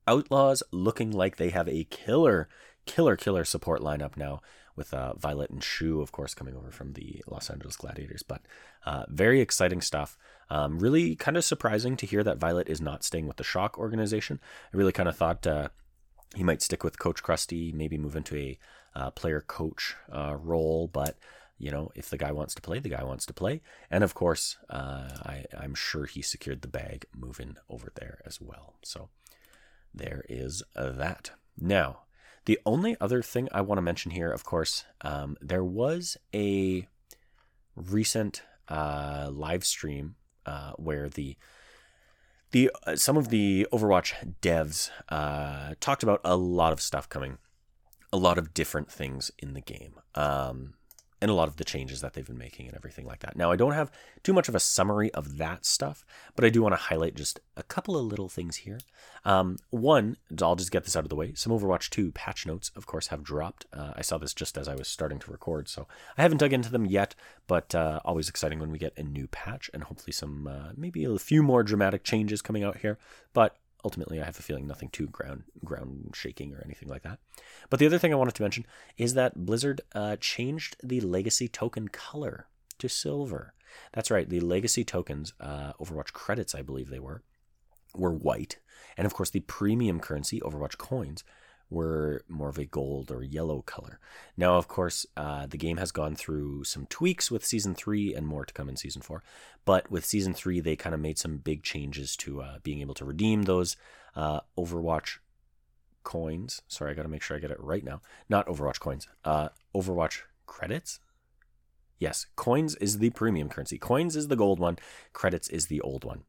Outlaws 0.07 0.63
looking 0.71 1.11
like 1.11 1.37
they 1.37 1.51
have 1.51 1.69
a 1.69 1.85
killer, 1.85 2.49
killer, 2.87 3.17
killer 3.17 3.45
support 3.45 3.81
lineup 3.81 4.17
now 4.17 4.41
with 4.75 4.95
uh, 4.95 5.15
Violet 5.15 5.51
and 5.51 5.63
Shu, 5.63 6.01
of 6.01 6.13
course, 6.13 6.35
coming 6.35 6.57
over 6.57 6.71
from 6.71 6.93
the 6.93 7.23
Los 7.27 7.51
Angeles 7.51 7.77
Gladiators. 7.77 8.23
But 8.23 8.43
uh, 8.87 9.05
very 9.09 9.41
exciting 9.41 9.81
stuff. 9.81 10.17
Um, 10.51 10.79
really 10.79 11.15
kind 11.15 11.37
of 11.37 11.45
surprising 11.45 11.97
to 11.99 12.07
hear 12.07 12.25
that 12.25 12.39
Violet 12.39 12.69
is 12.69 12.81
not 12.81 13.05
staying 13.05 13.27
with 13.27 13.37
the 13.37 13.45
Shock 13.45 13.79
organization. 13.79 14.41
I 14.73 14.77
really 14.77 14.93
kind 14.93 15.09
of 15.09 15.17
thought 15.17 15.47
uh, 15.47 15.69
he 16.35 16.43
might 16.43 16.63
stick 16.63 16.83
with 16.85 16.99
Coach 16.99 17.23
Crusty, 17.23 17.73
maybe 17.73 17.99
move 17.99 18.17
into 18.17 18.37
a 18.37 18.59
uh, 18.95 19.11
player 19.11 19.41
coach 19.41 19.95
uh, 20.13 20.37
role, 20.37 20.89
but 20.89 21.17
you 21.59 21.71
know, 21.71 21.91
if 21.95 22.09
the 22.09 22.17
guy 22.17 22.31
wants 22.31 22.55
to 22.55 22.63
play, 22.63 22.79
the 22.79 22.89
guy 22.89 23.03
wants 23.03 23.27
to 23.27 23.33
play. 23.33 23.61
And 23.91 24.05
of 24.05 24.15
course, 24.15 24.59
uh, 24.71 25.09
I, 25.25 25.45
I'm 25.59 25.75
sure 25.75 26.07
he 26.07 26.23
secured 26.23 26.63
the 26.63 26.69
bag 26.69 27.07
moving 27.15 27.57
over 27.69 27.93
there 27.97 28.21
as 28.25 28.41
well. 28.41 28.77
So 28.83 29.09
there 29.93 30.25
is 30.29 30.63
that. 30.77 31.33
Now, 31.59 32.03
the 32.45 32.61
only 32.65 32.97
other 33.01 33.23
thing 33.23 33.49
I 33.53 33.61
want 33.61 33.79
to 33.79 33.83
mention 33.83 34.13
here, 34.13 34.31
of 34.31 34.45
course, 34.45 34.85
um, 35.01 35.37
there 35.41 35.65
was 35.65 36.17
a 36.33 36.87
recent 37.75 38.43
uh, 38.69 39.29
live 39.31 39.65
stream 39.67 40.15
uh, 40.47 40.73
where 40.77 41.09
the 41.09 41.37
the 42.51 42.71
uh, 42.87 42.97
some 42.97 43.17
of 43.17 43.29
the 43.29 43.67
Overwatch 43.73 44.35
devs 44.41 44.91
uh, 45.09 45.75
talked 45.81 46.03
about 46.03 46.21
a 46.25 46.37
lot 46.37 46.73
of 46.73 46.81
stuff 46.81 47.09
coming, 47.09 47.39
a 48.13 48.17
lot 48.17 48.39
of 48.39 48.55
different 48.55 48.91
things 48.91 49.31
in 49.39 49.55
the 49.55 49.61
game. 49.61 50.01
Um, 50.15 50.75
and 51.21 51.31
a 51.31 51.35
lot 51.35 51.49
of 51.49 51.57
the 51.57 51.65
changes 51.65 52.01
that 52.01 52.13
they've 52.13 52.27
been 52.27 52.39
making 52.39 52.67
and 52.67 52.77
everything 52.77 53.05
like 53.05 53.21
that. 53.21 53.37
Now, 53.37 53.51
I 53.51 53.57
don't 53.57 53.73
have 53.73 53.91
too 54.23 54.33
much 54.33 54.49
of 54.49 54.55
a 54.55 54.61
summary 54.61 55.13
of 55.15 55.39
that 55.39 55.67
stuff, 55.67 56.05
but 56.37 56.45
I 56.45 56.49
do 56.49 56.63
want 56.63 56.73
to 56.73 56.81
highlight 56.81 57.17
just 57.17 57.41
a 57.57 57.63
couple 57.63 57.97
of 57.97 58.07
little 58.07 58.29
things 58.29 58.57
here. 58.57 58.79
Um, 59.25 59.57
one, 59.71 60.17
I'll 60.41 60.57
just 60.57 60.71
get 60.71 60.85
this 60.85 60.97
out 60.97 61.05
of 61.05 61.09
the 61.09 61.17
way. 61.17 61.35
Some 61.35 61.53
Overwatch 61.53 61.91
2 61.91 62.13
patch 62.13 62.47
notes, 62.47 62.71
of 62.77 62.87
course, 62.87 63.09
have 63.09 63.25
dropped. 63.25 63.67
Uh, 63.73 63.93
I 63.97 64.03
saw 64.03 64.19
this 64.19 64.35
just 64.35 64.57
as 64.57 64.69
I 64.69 64.75
was 64.75 64.89
starting 64.89 65.19
to 65.21 65.31
record, 65.33 65.69
so 65.69 65.89
I 66.17 66.23
haven't 66.23 66.39
dug 66.39 66.53
into 66.53 66.71
them 66.71 66.87
yet, 66.87 67.15
but 67.47 67.75
uh, 67.75 68.01
always 68.05 68.29
exciting 68.29 68.61
when 68.61 68.71
we 68.71 68.79
get 68.79 68.97
a 68.97 69.03
new 69.03 69.27
patch 69.27 69.71
and 69.75 69.85
hopefully 69.85 70.13
some, 70.13 70.47
uh, 70.47 70.71
maybe 70.77 71.05
a 71.05 71.19
few 71.19 71.43
more 71.43 71.63
dramatic 71.63 72.05
changes 72.05 72.43
coming 72.43 72.63
out 72.63 72.79
here. 72.79 72.99
But 73.33 73.57
ultimately, 73.85 74.21
I 74.21 74.25
have 74.25 74.39
a 74.39 74.43
feeling 74.43 74.67
nothing 74.67 74.89
too 74.91 75.07
ground 75.07 75.45
ground 75.65 76.13
shaking 76.15 76.55
or 76.55 76.63
anything 76.65 76.89
like 76.89 77.03
that. 77.03 77.19
But 77.71 77.81
the 77.81 77.87
other 77.87 77.99
thing 77.99 78.13
I 78.13 78.17
wanted 78.17 78.35
to 78.35 78.43
mention 78.43 78.67
is 78.97 79.15
that 79.15 79.47
Blizzard 79.47 79.81
uh, 79.95 80.17
changed 80.21 80.77
the 80.83 81.01
legacy 81.01 81.49
token 81.49 81.89
color 81.89 82.49
to 82.79 82.89
silver. 82.89 83.55
That's 83.93 84.11
right, 84.11 84.29
the 84.29 84.41
legacy 84.41 84.85
tokens, 84.85 85.35
uh, 85.41 85.73
Overwatch 85.75 86.13
credits, 86.13 86.55
I 86.55 86.63
believe 86.63 86.89
they 86.89 86.99
were, 86.99 87.23
were 87.95 88.13
white, 88.13 88.59
and 88.97 89.07
of 89.07 89.15
course 89.15 89.31
the 89.31 89.41
premium 89.41 90.01
currency, 90.01 90.41
Overwatch 90.41 90.79
coins, 90.79 91.23
were 91.71 92.25
more 92.29 92.49
of 92.49 92.59
a 92.59 92.65
gold 92.65 93.11
or 93.11 93.23
yellow 93.23 93.63
color. 93.63 94.01
Now, 94.37 94.57
of 94.57 94.69
course, 94.69 95.05
uh, 95.17 95.47
the 95.47 95.59
game 95.59 95.77
has 95.77 95.93
gone 95.93 96.17
through 96.17 96.65
some 96.65 96.87
tweaks 96.87 97.31
with 97.31 97.45
season 97.45 97.75
three 97.75 98.15
and 98.15 98.27
more 98.27 98.45
to 98.45 98.55
come 98.55 98.69
in 98.69 98.77
season 98.77 99.03
four. 99.03 99.23
But 99.65 99.91
with 99.91 100.05
season 100.05 100.33
three, 100.33 100.61
they 100.61 100.77
kind 100.77 100.95
of 100.95 101.01
made 101.01 101.19
some 101.19 101.39
big 101.39 101.63
changes 101.63 102.17
to 102.19 102.41
uh, 102.41 102.59
being 102.63 102.81
able 102.81 102.95
to 102.95 103.05
redeem 103.05 103.43
those 103.43 103.77
uh, 104.17 104.41
Overwatch 104.57 105.19
coins. 106.05 106.63
Sorry, 106.69 106.91
I 106.91 106.95
got 106.95 107.03
to 107.03 107.09
make 107.09 107.23
sure 107.23 107.37
I 107.37 107.41
get 107.41 107.51
it 107.51 107.61
right 107.61 107.85
now. 107.85 108.01
Not 108.29 108.47
Overwatch 108.47 108.81
coins, 108.81 109.07
uh, 109.25 109.51
Overwatch 109.75 110.23
credits. 110.47 111.01
Yes, 111.99 112.27
coins 112.37 112.77
is 112.77 112.99
the 112.99 113.11
premium 113.11 113.49
currency. 113.49 113.77
Coins 113.77 114.17
is 114.17 114.29
the 114.29 114.37
gold 114.37 114.59
one. 114.59 114.79
Credits 115.13 115.49
is 115.49 115.67
the 115.67 115.81
old 115.81 116.05
one. 116.05 116.23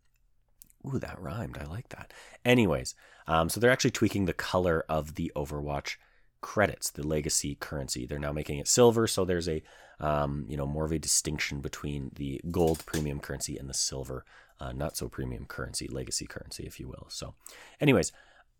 Ooh, 0.86 1.00
that 1.00 1.22
rhymed. 1.22 1.58
I 1.58 1.65
like 1.65 1.89
that. 1.89 2.13
Anyways, 2.46 2.96
um, 3.28 3.50
so 3.50 3.60
they're 3.60 3.72
actually 3.72 3.92
tweaking 3.92 4.26
the 4.26 4.34
color 4.34 4.86
of 4.88 5.15
the 5.15 5.32
Overwatch 5.36 5.98
credits, 6.42 6.89
the 6.89 7.06
legacy 7.06 7.56
currency. 7.56 8.06
They're 8.06 8.20
now 8.20 8.32
making 8.32 8.60
it 8.60 8.68
silver, 8.68 9.08
so 9.08 9.26
there's 9.26 9.50
a 9.50 9.62
um, 10.00 10.46
you 10.48 10.56
know 10.56 10.65
more 10.65 10.86
of 10.86 10.92
a 10.92 11.00
distinction 11.00 11.60
between 11.60 12.12
the 12.15 12.42
gold 12.50 12.86
premium 12.86 13.20
currency 13.20 13.58
and 13.58 13.70
the 13.70 13.74
silver, 13.74 14.24
uh, 14.60 14.72
not 14.72 14.96
so 14.96 15.10
premium 15.10 15.46
currency, 15.46 15.88
legacy 15.88 16.26
currency, 16.26 16.63
if 16.65 16.80
you 16.80 16.88
will. 16.88 17.08
So, 17.10 17.36
anyways, 17.82 18.12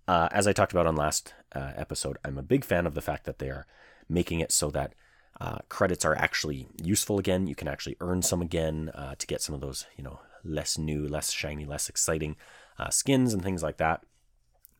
uh, 0.08 0.28
as 0.32 0.48
I 0.48 0.54
talked 0.54 0.74
about 0.74 0.88
on 0.88 0.96
last 0.96 1.34
uh, 1.54 1.72
episode, 1.76 2.18
I'm 2.26 2.38
a 2.38 2.44
big 2.44 2.66
fan 2.66 2.86
of 2.86 2.96
the 2.96 3.02
fact 3.02 3.26
that 3.26 3.40
they 3.40 3.50
are 3.50 3.66
making 4.10 4.42
it 4.42 4.52
so 4.52 4.70
that 4.72 4.94
uh, 5.40 5.60
credits 5.70 6.04
are 6.04 6.16
actually 6.16 6.68
useful 6.84 7.20
again. 7.20 7.48
You 7.48 7.56
can 7.56 7.68
actually 7.68 7.96
earn 8.02 8.22
some 8.22 8.42
again 8.42 8.92
uh, 8.94 9.16
to 9.18 9.28
get 9.28 9.42
some 9.42 9.56
of 9.56 9.62
those, 9.62 9.86
you 9.96 10.04
know, 10.04 10.20
less 10.44 10.78
new, 10.78 11.08
less 11.08 11.32
shiny, 11.32 11.66
less 11.66 11.90
exciting 11.90 12.36
uh, 12.78 12.90
skins 12.90 13.34
and 13.34 13.44
things 13.44 13.64
like 13.64 13.78
that. 13.78 14.04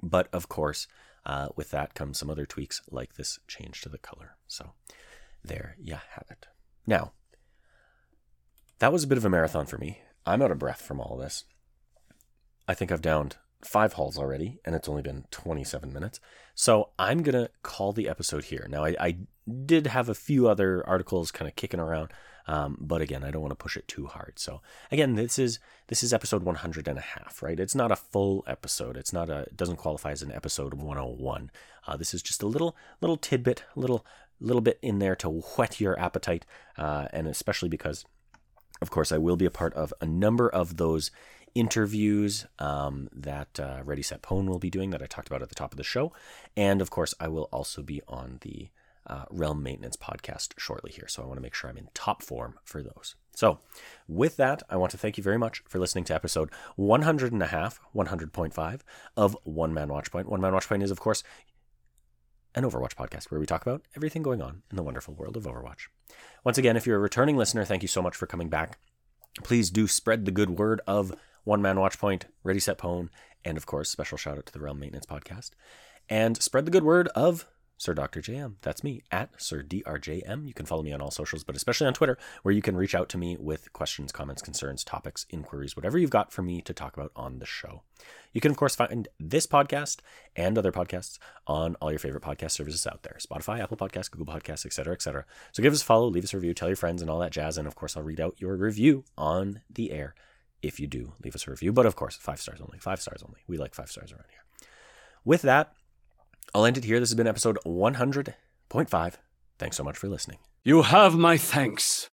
But 0.02 0.30
of 0.32 0.50
course, 0.50 0.88
uh, 1.26 1.50
with 1.56 1.72
that 1.72 1.94
comes 1.94 2.18
some 2.18 2.30
other 2.30 2.46
tweaks 2.46 2.82
like 2.90 3.16
this 3.16 3.40
change 3.48 3.82
to 3.82 3.90
the 3.90 3.98
color. 3.98 4.38
So 4.48 4.72
there 5.44 5.76
you 5.80 5.94
have 5.94 6.26
it. 6.30 6.48
Now, 6.88 7.12
that 8.80 8.94
was 8.94 9.04
a 9.04 9.08
bit 9.08 9.18
of 9.18 9.26
a 9.26 9.30
marathon 9.30 9.66
for 9.66 9.78
me. 9.78 10.02
I'm 10.26 10.42
out 10.42 10.52
of 10.52 10.60
breath 10.60 10.82
from 10.82 11.00
all 11.00 11.18
this. 11.18 11.46
I 12.68 12.74
think 12.74 12.92
I've 12.92 13.02
downed 13.02 13.38
five 13.64 13.94
Halls 13.94 14.18
already, 14.18 14.60
and 14.64 14.76
it's 14.76 14.88
only 14.88 15.02
been 15.02 15.26
27 15.32 15.92
minutes. 15.92 16.20
So 16.56 16.90
I'm 16.98 17.24
going 17.24 17.36
to 17.36 17.52
call 17.64 17.94
the 17.94 18.08
episode 18.08 18.46
here. 18.46 18.68
Now, 18.70 18.86
I, 18.86 18.96
I 19.00 19.18
did 19.66 19.88
have 19.88 20.08
a 20.08 20.16
few 20.16 20.48
other 20.48 20.86
articles 20.88 21.32
kind 21.32 21.50
of 21.50 21.56
kicking 21.56 21.80
around. 21.80 22.12
Um, 22.50 22.78
but 22.80 23.00
again, 23.00 23.24
I 23.24 23.30
don't 23.30 23.44
want 23.44 23.52
to 23.52 23.64
push 23.64 23.78
it 23.78 23.88
too 23.88 24.08
hard. 24.08 24.40
So 24.40 24.62
again, 24.92 25.14
this 25.14 25.38
is 25.38 25.60
this 25.86 26.02
is 26.02 26.12
episode 26.12 26.42
100 26.42 26.88
and 26.88 26.98
a 26.98 27.02
half, 27.02 27.44
right? 27.44 27.60
It's 27.60 27.76
not 27.76 27.92
a 27.92 27.96
full 27.96 28.44
episode. 28.48 28.98
It's 28.98 29.14
not 29.14 29.30
a 29.30 29.42
it 29.42 29.56
doesn't 29.56 29.76
qualify 29.76 30.12
as 30.12 30.24
an 30.24 30.32
episode 30.32 30.74
101. 30.74 31.52
Uh, 31.88 31.96
this 31.96 32.12
is 32.16 32.24
just 32.24 32.42
a 32.42 32.48
little 32.48 32.76
little 33.02 33.18
tidbit, 33.18 33.66
a 33.76 33.80
little 33.80 34.04
little 34.42 34.62
bit 34.62 34.80
in 34.82 34.98
there 34.98 35.16
to 35.18 35.30
whet 35.30 35.80
your 35.80 36.00
appetite, 36.00 36.44
uh, 36.76 37.08
and 37.14 37.28
especially 37.28 37.70
because, 37.70 38.04
of 38.82 38.90
course, 38.90 39.12
I 39.12 39.20
will 39.20 39.38
be 39.38 39.46
a 39.46 39.52
part 39.52 39.76
of 39.76 39.94
a 40.02 40.08
number 40.08 40.50
of 40.50 40.78
those 40.78 41.12
interviews 41.54 42.48
um, 42.58 43.10
that 43.14 43.60
uh, 43.60 43.82
Ready 43.86 44.02
Set 44.02 44.24
Pwn 44.24 44.48
will 44.48 44.60
be 44.60 44.72
doing 44.72 44.90
that 44.90 45.04
I 45.04 45.06
talked 45.06 45.28
about 45.28 45.44
at 45.44 45.50
the 45.50 45.56
top 45.56 45.72
of 45.72 45.78
the 45.78 45.84
show, 45.84 46.14
and 46.58 46.82
of 46.82 46.90
course, 46.90 47.14
I 47.20 47.28
will 47.28 47.48
also 47.52 47.84
be 47.84 48.02
on 48.08 48.40
the 48.42 48.70
uh, 49.10 49.26
Realm 49.30 49.62
Maintenance 49.64 49.98
podcast 49.98 50.54
shortly 50.58 50.92
here. 50.92 51.08
So 51.08 51.24
I 51.24 51.26
want 51.26 51.38
to 51.38 51.42
make 51.42 51.54
sure 51.54 51.70
I'm 51.70 51.78
in 51.78 51.90
top 51.94 52.22
form 52.22 52.60
for 52.64 52.82
those. 52.82 53.16
So, 53.36 53.60
with 54.08 54.36
that, 54.38 54.64
I 54.70 54.76
want 54.76 54.92
to 54.92 54.98
thank 54.98 55.18
you 55.18 55.24
very 55.24 55.38
much 55.38 55.64
for 55.68 55.80
listening 55.80 56.04
to 56.06 56.14
episode 56.14 56.50
100 56.76 57.32
and 57.32 57.42
a 57.42 57.48
half, 57.48 57.80
100.5 57.96 58.82
of 59.16 59.38
One 59.44 59.74
Man 59.74 59.88
Watch 59.88 60.12
Point. 60.12 60.30
One 60.30 60.42
Man 60.42 60.54
Watch 60.54 60.68
Point 60.68 60.84
is, 60.84 60.92
of 60.92 61.00
course, 61.00 61.24
an 62.54 62.64
Overwatch 62.64 62.96
podcast 62.96 63.32
where 63.32 63.40
we 63.40 63.46
talk 63.46 63.62
about 63.62 63.84
everything 63.96 64.24
going 64.24 64.42
on 64.42 64.64
in 64.70 64.76
the 64.76 64.84
wonderful 64.84 65.14
world 65.14 65.38
of 65.38 65.44
Overwatch. 65.44 65.88
Once 66.44 66.58
again, 66.58 66.76
if 66.76 66.86
you're 66.86 66.98
a 66.98 67.00
returning 67.00 67.38
listener, 67.38 67.64
thank 67.64 67.82
you 67.82 67.88
so 67.88 68.02
much 68.02 68.16
for 68.16 68.28
coming 68.28 68.50
back. 68.50 68.78
Please 69.44 69.70
do 69.70 69.88
spread 69.88 70.26
the 70.26 70.32
good 70.32 70.60
word 70.60 70.82
of 70.86 71.16
One 71.46 71.62
Man 71.62 71.80
Watch 71.80 71.98
Point, 71.98 72.26
Ready 72.44 72.60
Set 72.60 72.78
Pwn, 72.78 73.10
and 73.46 73.58
of 73.58 73.66
course, 73.66 73.90
special 73.90 74.18
shout 74.18 74.38
out 74.38 74.48
to 74.48 74.54
the 74.54 74.60
Realm 74.60 74.80
Maintenance 74.80 75.06
podcast. 75.06 75.52
And 76.10 76.42
spread 76.42 76.66
the 76.66 76.72
good 76.72 76.84
word 76.84 77.08
of 77.10 77.46
Sir 77.80 77.94
Dr. 77.94 78.22
JM. 78.22 78.56
That's 78.62 78.84
me 78.84 79.04
at 79.10 79.42
Sir 79.42 79.64
DRJM. 79.64 80.46
You 80.46 80.54
can 80.54 80.66
follow 80.66 80.84
me 80.84 80.92
on 80.92 81.00
all 81.00 81.12
socials, 81.12 81.46
but 81.46 81.56
especially 81.56 81.88
on 81.88 81.94
Twitter, 81.94 82.18
where 82.44 82.54
you 82.54 82.62
can 82.62 82.76
reach 82.76 82.94
out 82.94 83.08
to 83.10 83.18
me 83.18 83.38
with 83.40 83.72
questions, 83.72 84.12
comments, 84.12 84.42
concerns, 84.42 84.84
topics, 84.84 85.26
inquiries, 85.30 85.78
whatever 85.78 85.98
you've 85.98 86.10
got 86.10 86.34
for 86.34 86.42
me 86.42 86.62
to 86.62 86.74
talk 86.74 86.98
about 86.98 87.14
on 87.16 87.40
the 87.40 87.46
show. 87.46 87.84
You 88.34 88.42
can, 88.42 88.52
of 88.52 88.58
course, 88.58 88.76
find 88.76 89.08
this 89.18 89.48
podcast 89.48 90.00
and 90.36 90.58
other 90.58 90.74
podcasts 90.74 91.20
on 91.48 91.76
all 91.76 91.90
your 91.90 92.00
favorite 92.00 92.22
podcast 92.22 92.52
services 92.52 92.86
out 92.86 93.04
there 93.04 93.18
Spotify, 93.18 93.62
Apple 93.62 93.78
Podcasts, 93.78 94.12
Google 94.12 94.32
Podcasts, 94.32 94.66
etc., 94.66 94.94
etc. 94.94 95.26
So 95.54 95.64
give 95.64 95.72
us 95.72 95.82
a 95.82 95.86
follow, 95.86 96.10
leave 96.10 96.26
us 96.26 96.34
a 96.34 96.38
review, 96.38 96.54
tell 96.54 96.68
your 96.68 96.76
friends, 96.76 97.02
and 97.02 97.10
all 97.10 97.20
that 97.20 97.32
jazz. 97.32 97.58
And 97.58 97.66
of 97.66 97.76
course, 97.76 97.96
I'll 97.96 98.04
read 98.04 98.20
out 98.20 98.36
your 98.40 98.58
review 98.58 99.06
on 99.18 99.62
the 99.70 99.92
air 99.92 100.16
if 100.62 100.82
you 100.82 100.88
do 100.88 101.14
leave 101.24 101.34
us 101.34 101.48
a 101.48 101.52
review. 101.52 101.72
But 101.72 101.86
of 101.86 101.96
course, 101.96 102.18
five 102.18 102.42
stars 102.42 102.60
only. 102.60 102.78
Five 102.78 103.00
stars 103.00 103.24
only. 103.26 103.40
We 103.48 103.58
like 103.58 103.74
five 103.74 103.90
stars 103.90 104.12
around 104.12 104.26
here. 104.30 104.68
With 105.24 105.44
that, 105.44 105.74
I'll 106.54 106.66
end 106.66 106.78
it 106.78 106.86
here. 106.86 107.00
This 107.00 107.10
has 107.10 107.16
been 107.16 107.28
episode 107.28 107.58
100.5. 107.66 109.14
Thanks 109.58 109.78
so 109.78 109.84
much 109.84 109.98
for 109.98 110.08
listening. 110.08 110.38
You 110.64 110.84
have 110.84 111.16
my 111.16 111.38
thanks. 111.38 112.08